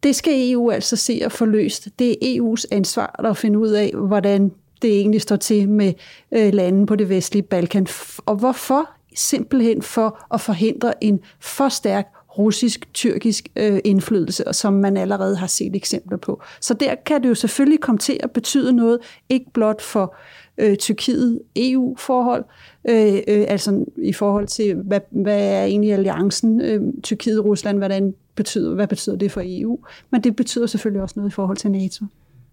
[0.03, 1.87] Det skal EU altså se at få løst.
[1.99, 5.93] Det er EU's ansvar at finde ud af, hvordan det egentlig står til med
[6.31, 7.87] øh, landene på det vestlige Balkan.
[8.25, 8.89] Og hvorfor?
[9.15, 15.75] Simpelthen for at forhindre en for stærk russisk-tyrkisk øh, indflydelse, som man allerede har set
[15.75, 16.41] eksempler på.
[16.61, 18.99] Så der kan det jo selvfølgelig komme til at betyde noget,
[19.29, 20.15] ikke blot for
[20.57, 22.45] øh, Tyrkiet-EU-forhold,
[22.89, 28.75] øh, øh, altså i forhold til, hvad, hvad er egentlig alliancen øh, Tyrkiet-Rusland, hvordan betyder,
[28.75, 29.79] hvad betyder det for EU,
[30.11, 32.05] men det betyder selvfølgelig også noget i forhold til NATO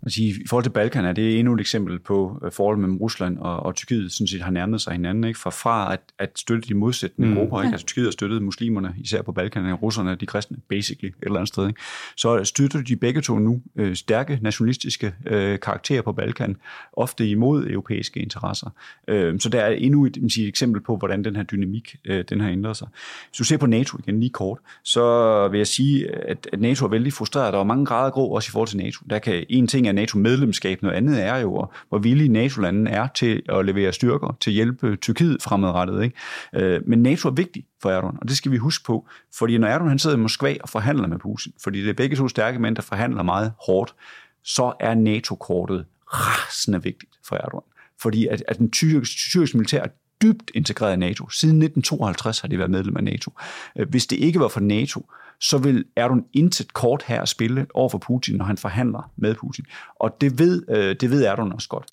[0.07, 2.97] man sige, i forhold til Balkan er det endnu et eksempel på øh, forholdet mellem
[2.97, 5.39] Rusland og, og Tyrkiet, sådan set har nærmet sig hinanden, ikke?
[5.39, 7.35] fra, fra at, at støtte de modsættende mm.
[7.35, 7.73] grupper, ikke?
[7.73, 11.49] altså Tyrkiet har støttet muslimerne, især på Balkan, russerne de kristne, basically, et eller andet
[11.49, 11.81] sted, ikke?
[12.17, 16.57] så støtter de begge to nu øh, stærke nationalistiske øh, karakterer på Balkan,
[16.93, 18.71] ofte imod europæiske interesser.
[19.09, 22.25] Øh, så der er endnu et, sige, et eksempel på, hvordan den her dynamik, øh,
[22.29, 22.89] den har ændret sig.
[23.31, 26.85] Hvis du ser på NATO igen lige kort, så vil jeg sige, at, at NATO
[26.85, 27.53] er vældig frustreret.
[27.53, 29.05] Der er mange grader grå også i forhold til NATO.
[29.11, 30.83] Der kan en ting er NATO-medlemskab.
[30.83, 34.97] Noget andet er jo, hvor villige NATO-landene er til at levere styrker til at hjælpe
[34.97, 36.05] Tyrkiet fremadrettet.
[36.05, 36.17] Ikke?
[36.55, 39.07] Øh, men NATO er vigtig for Erdogan, og det skal vi huske på.
[39.39, 42.17] Fordi når Erdogan han sidder i Moskva og forhandler med Putin, fordi det er begge
[42.17, 43.95] to stærke mænd, der forhandler meget hårdt,
[44.43, 47.63] så er NATO-kortet rasende vigtigt for Erdogan.
[48.03, 49.89] Fordi at, at den tyrkiske, tyrkisk militær er
[50.23, 51.29] dybt integreret i NATO.
[51.29, 53.31] Siden 1952 har de været medlem af NATO.
[53.79, 55.07] Øh, hvis det ikke var for NATO,
[55.41, 59.35] så vil Erdogan intet kort her at spille over for Putin, når han forhandler med
[59.35, 59.65] Putin.
[60.01, 61.87] Og det ved, øh, det ved Erdogan også godt.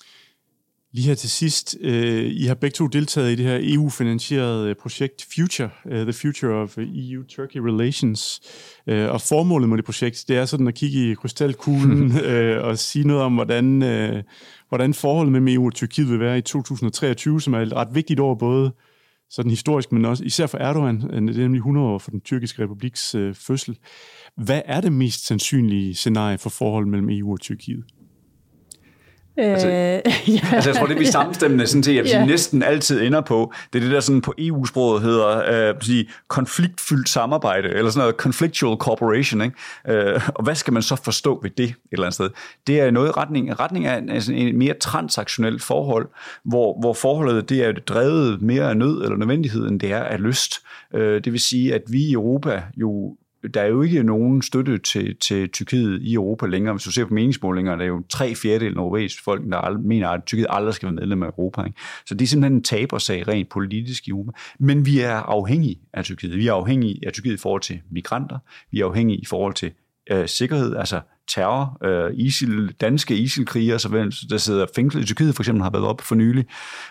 [0.94, 5.26] Lige her til sidst, øh, I har begge to deltaget i det her EU-finansierede projekt
[5.34, 8.40] Future, uh, The Future of EU-Turkey Relations.
[8.86, 12.78] Uh, og formålet med det projekt, det er sådan at kigge i krystalkuglen uh, og
[12.78, 14.22] sige noget om, hvordan, uh,
[14.68, 18.20] hvordan forholdet mellem EU og Tyrkiet vil være i 2023, som er et ret vigtigt
[18.20, 18.72] år, både
[19.30, 21.02] sådan historisk, men også især for Erdogan.
[21.10, 23.78] Øh, det er nemlig 100 år for den tyrkiske republiks øh, fødsel.
[24.36, 27.84] Hvad er det mest sandsynlige scenarie for forholdet mellem EU og Tyrkiet?
[29.36, 29.74] Altså, øh,
[30.34, 30.48] ja.
[30.52, 32.24] altså, jeg tror, det vi samstemmende sådan til, at ja.
[32.24, 37.08] næsten altid ender på, det er det der sådan på EU-sproget hedder øh, sige, konfliktfyldt
[37.08, 39.42] samarbejde, eller sådan noget conflictual cooperation.
[39.42, 39.56] Ikke?
[39.88, 42.30] Øh, og hvad skal man så forstå ved det et eller andet sted?
[42.66, 46.08] Det er noget retning, retning af altså en mere transaktionelt forhold,
[46.44, 50.20] hvor, hvor forholdet det er drevet mere af nød eller nødvendighed, end det er af
[50.20, 50.60] lyst.
[50.94, 53.16] Øh, det vil sige, at vi i Europa jo
[53.54, 56.74] der er jo ikke nogen støtte til, til Tyrkiet i Europa længere.
[56.74, 60.20] Hvis du ser på meningsmålinger, der er jo tre fjerdedel europæiske folk, der mener, at
[60.26, 61.62] Tyrkiet aldrig skal være medlem af Europa.
[61.62, 61.78] Ikke?
[62.06, 64.32] Så det er simpelthen en tabersag rent politisk i Europa.
[64.58, 66.36] Men vi er afhængige af Tyrkiet.
[66.36, 68.38] Vi er afhængige af Tyrkiet i forhold til migranter.
[68.70, 69.72] Vi er afhængige i forhold til
[70.10, 73.78] øh, sikkerhed, altså terror, øh, ISIL, danske ISIL-krigere,
[74.30, 76.44] der sidder fængslet i Tyrkiet, for eksempel har været op for nylig.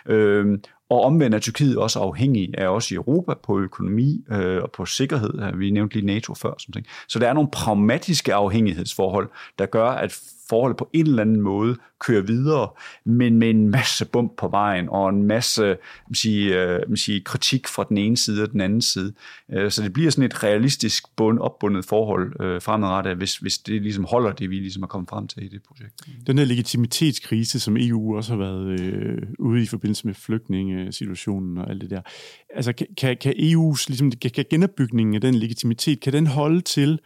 [0.06, 0.60] Øh,
[0.90, 4.86] og omvendt er Tyrkiet også afhængig af os i Europa på økonomi øh, og på
[4.86, 5.58] sikkerhed.
[5.58, 6.54] Vi nævnte lige NATO før.
[6.60, 6.86] Sådan ting.
[7.08, 11.76] Så der er nogle pragmatiske afhængighedsforhold, der gør, at forholdet på en eller anden måde
[12.00, 12.70] kører videre,
[13.06, 15.78] men med en masse bump på vejen og en masse
[16.14, 19.14] sige, øh, man siger, kritik fra den ene side og den anden side.
[19.54, 23.82] Øh, så det bliver sådan et realistisk bund, opbundet forhold øh, fremadrettet, hvis, hvis det
[23.82, 26.02] ligesom holder det, vi ligesom er kommet frem til i det projekt.
[26.28, 31.70] Den her legitimitetskrise, som EU også har været øh, ude i forbindelse med flygtningesituationen og
[31.70, 32.02] alt det der,
[32.56, 37.00] altså kan, kan EU's ligesom, kan genopbygningen af den legitimitet, kan den holde til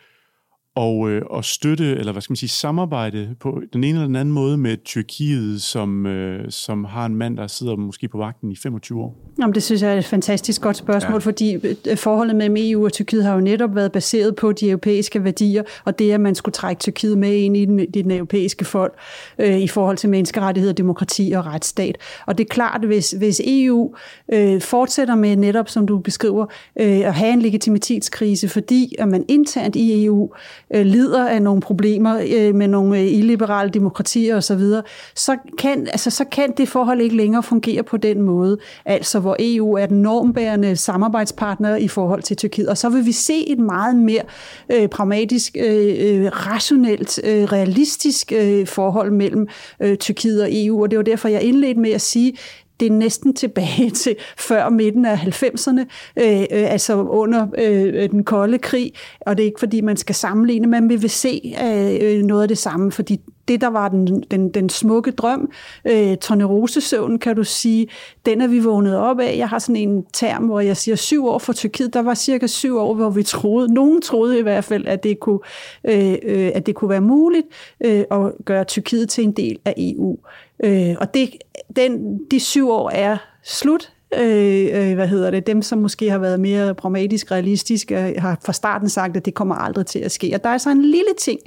[0.77, 4.15] og, øh, og støtte, eller hvad skal man sige, samarbejde på den ene eller den
[4.15, 8.51] anden måde med Tyrkiet, som, øh, som har en mand, der sidder måske på vagten
[8.51, 9.15] i 25 år?
[9.39, 11.17] Jamen, det synes jeg er et fantastisk godt spørgsmål, ja.
[11.17, 11.53] fordi
[11.87, 15.63] øh, forholdet mellem EU og Tyrkiet har jo netop været baseret på de europæiske værdier,
[15.85, 18.93] og det, at man skulle trække Tyrkiet med ind i den, i den europæiske folk
[19.39, 21.97] øh, i forhold til menneskerettigheder, demokrati og retsstat.
[22.25, 23.95] Og det er klart, hvis, hvis EU
[24.33, 26.45] øh, fortsætter med netop, som du beskriver,
[26.79, 30.29] øh, at have en legitimitetskrise, fordi at man internt i EU
[30.75, 34.81] øh, lider af nogle problemer øh, med nogle øh, illiberale demokratier osv., så,
[35.15, 39.35] så, kan, altså, så kan det forhold ikke længere fungere på den måde, altså hvor
[39.39, 42.69] EU er den normbærende samarbejdspartner i forhold til Tyrkiet.
[42.69, 44.23] Og så vil vi se et meget mere
[44.71, 49.47] øh, pragmatisk, øh, øh rationelt, øh, realistisk øh, forhold mellem
[49.81, 52.33] øh, Tyrkiet og EU, og det var derfor, jeg indledte med at sige,
[52.79, 55.81] det er næsten tilbage til før midten af 90'erne,
[56.17, 59.97] øh, øh, altså under øh, øh, den kolde krig, og det er ikke fordi, man
[59.97, 63.67] skal sammenligne, men vi vil se øh, øh, noget af det samme, fordi det, der
[63.67, 65.51] var den, den, den smukke drøm,
[65.85, 67.87] øh, Tornerosesøvn, kan du sige,
[68.25, 69.37] den er vi vågnet op af.
[69.37, 71.93] Jeg har sådan en term, hvor jeg siger syv år for Tyrkiet.
[71.93, 75.19] Der var cirka syv år, hvor vi troede, nogen troede i hvert fald, at det
[75.19, 75.39] kunne,
[75.87, 77.47] øh, øh, at det kunne være muligt
[77.85, 80.17] øh, at gøre Tyrkiet til en del af EU.
[80.63, 81.29] Øh, og det,
[81.75, 83.93] den, de syv år er slut.
[84.19, 88.53] Øh, øh, hvad hedder det, dem som måske har været mere pragmatisk realistisk, har fra
[88.53, 90.31] starten sagt, at det kommer aldrig til at ske.
[90.35, 91.39] Og der er så en lille ting,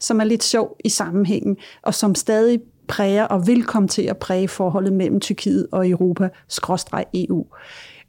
[0.00, 4.16] som er lidt sjov i sammenhængen, og som stadig præger og vil komme til at
[4.16, 7.46] præge forholdet mellem Tyrkiet og Europa, skråstreg EU.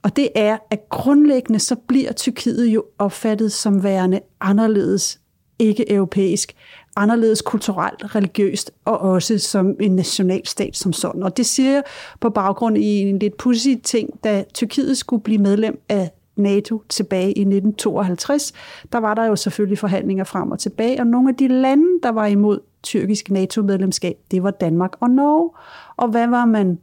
[0.04, 5.20] Og det er, at grundlæggende så bliver Tyrkiet jo opfattet som værende anderledes,
[5.60, 6.54] ikke europæisk,
[6.98, 11.24] anderledes kulturelt, religiøst og også som en nationalstat som sådan.
[11.24, 11.84] Og det siger jeg
[12.20, 17.28] på baggrund i en lidt pussy ting, da Tyrkiet skulle blive medlem af NATO tilbage
[17.28, 18.54] i 1952,
[18.92, 22.10] der var der jo selvfølgelig forhandlinger frem og tilbage, og nogle af de lande, der
[22.10, 25.50] var imod tyrkisk NATO-medlemskab, det var Danmark og Norge.
[25.98, 26.80] Og hvad var man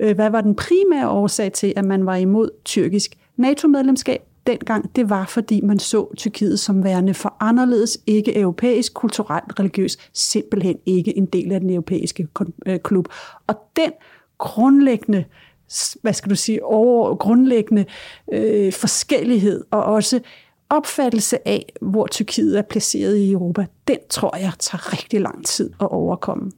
[0.00, 4.27] øh, hvad var den primære årsag til, at man var imod tyrkisk NATO-medlemskab?
[4.48, 10.10] Dengang, det var, fordi man så Tyrkiet som værende for anderledes, ikke europæisk, kulturelt, religiøst,
[10.12, 12.28] simpelthen ikke en del af den europæiske
[12.66, 13.08] øh, klub.
[13.46, 13.92] Og den
[14.38, 15.24] grundlæggende
[16.02, 17.84] hvad skal du sige, over grundlæggende
[18.32, 20.20] øh, forskellighed, og også
[20.70, 25.70] opfattelse af, hvor Tyrkiet er placeret i Europa, den tror jeg tager rigtig lang tid
[25.80, 26.50] at overkomme.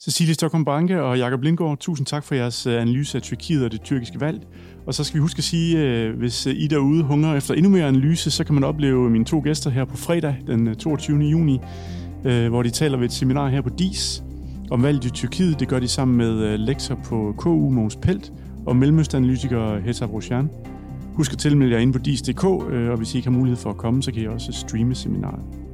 [0.00, 3.72] Cecilie Stockholm Banke og Jakob Lindgaard, tusind tak for jeres øh, analyse af Tyrkiet og
[3.72, 4.46] det tyrkiske valg.
[4.86, 7.70] Og så skal vi huske at sige, øh, hvis øh, I derude hungrer efter endnu
[7.70, 11.18] mere analyse, så kan man opleve mine to gæster her på fredag den 22.
[11.18, 11.60] Juni,
[12.22, 14.22] hvor de taler ved et seminar her på DIS
[14.70, 15.60] om valget i Tyrkiet.
[15.60, 18.32] Det gør de sammen med lektor på KU, Mogens Pelt,
[18.66, 20.50] og mellemøstanalytiker Hesab Roshan.
[21.14, 23.76] Husk at tilmelde jer ind på dis.dk, og hvis I ikke har mulighed for at
[23.76, 25.67] komme, så kan I også streame seminaret.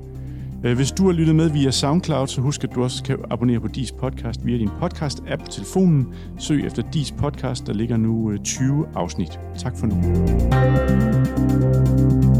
[0.65, 3.61] Øh, hvis du har lyttet med via SoundCloud, så husk, at du også kan abonnere
[3.61, 6.15] på Dis podcast via din podcast-app på telefonen.
[6.39, 9.41] Søg efter Dis podcast, der ligger nu øh, 20 afsnit.
[9.59, 9.95] Tak for nu.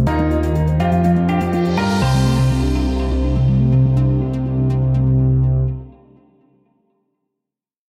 [0.07, 1.34] thank you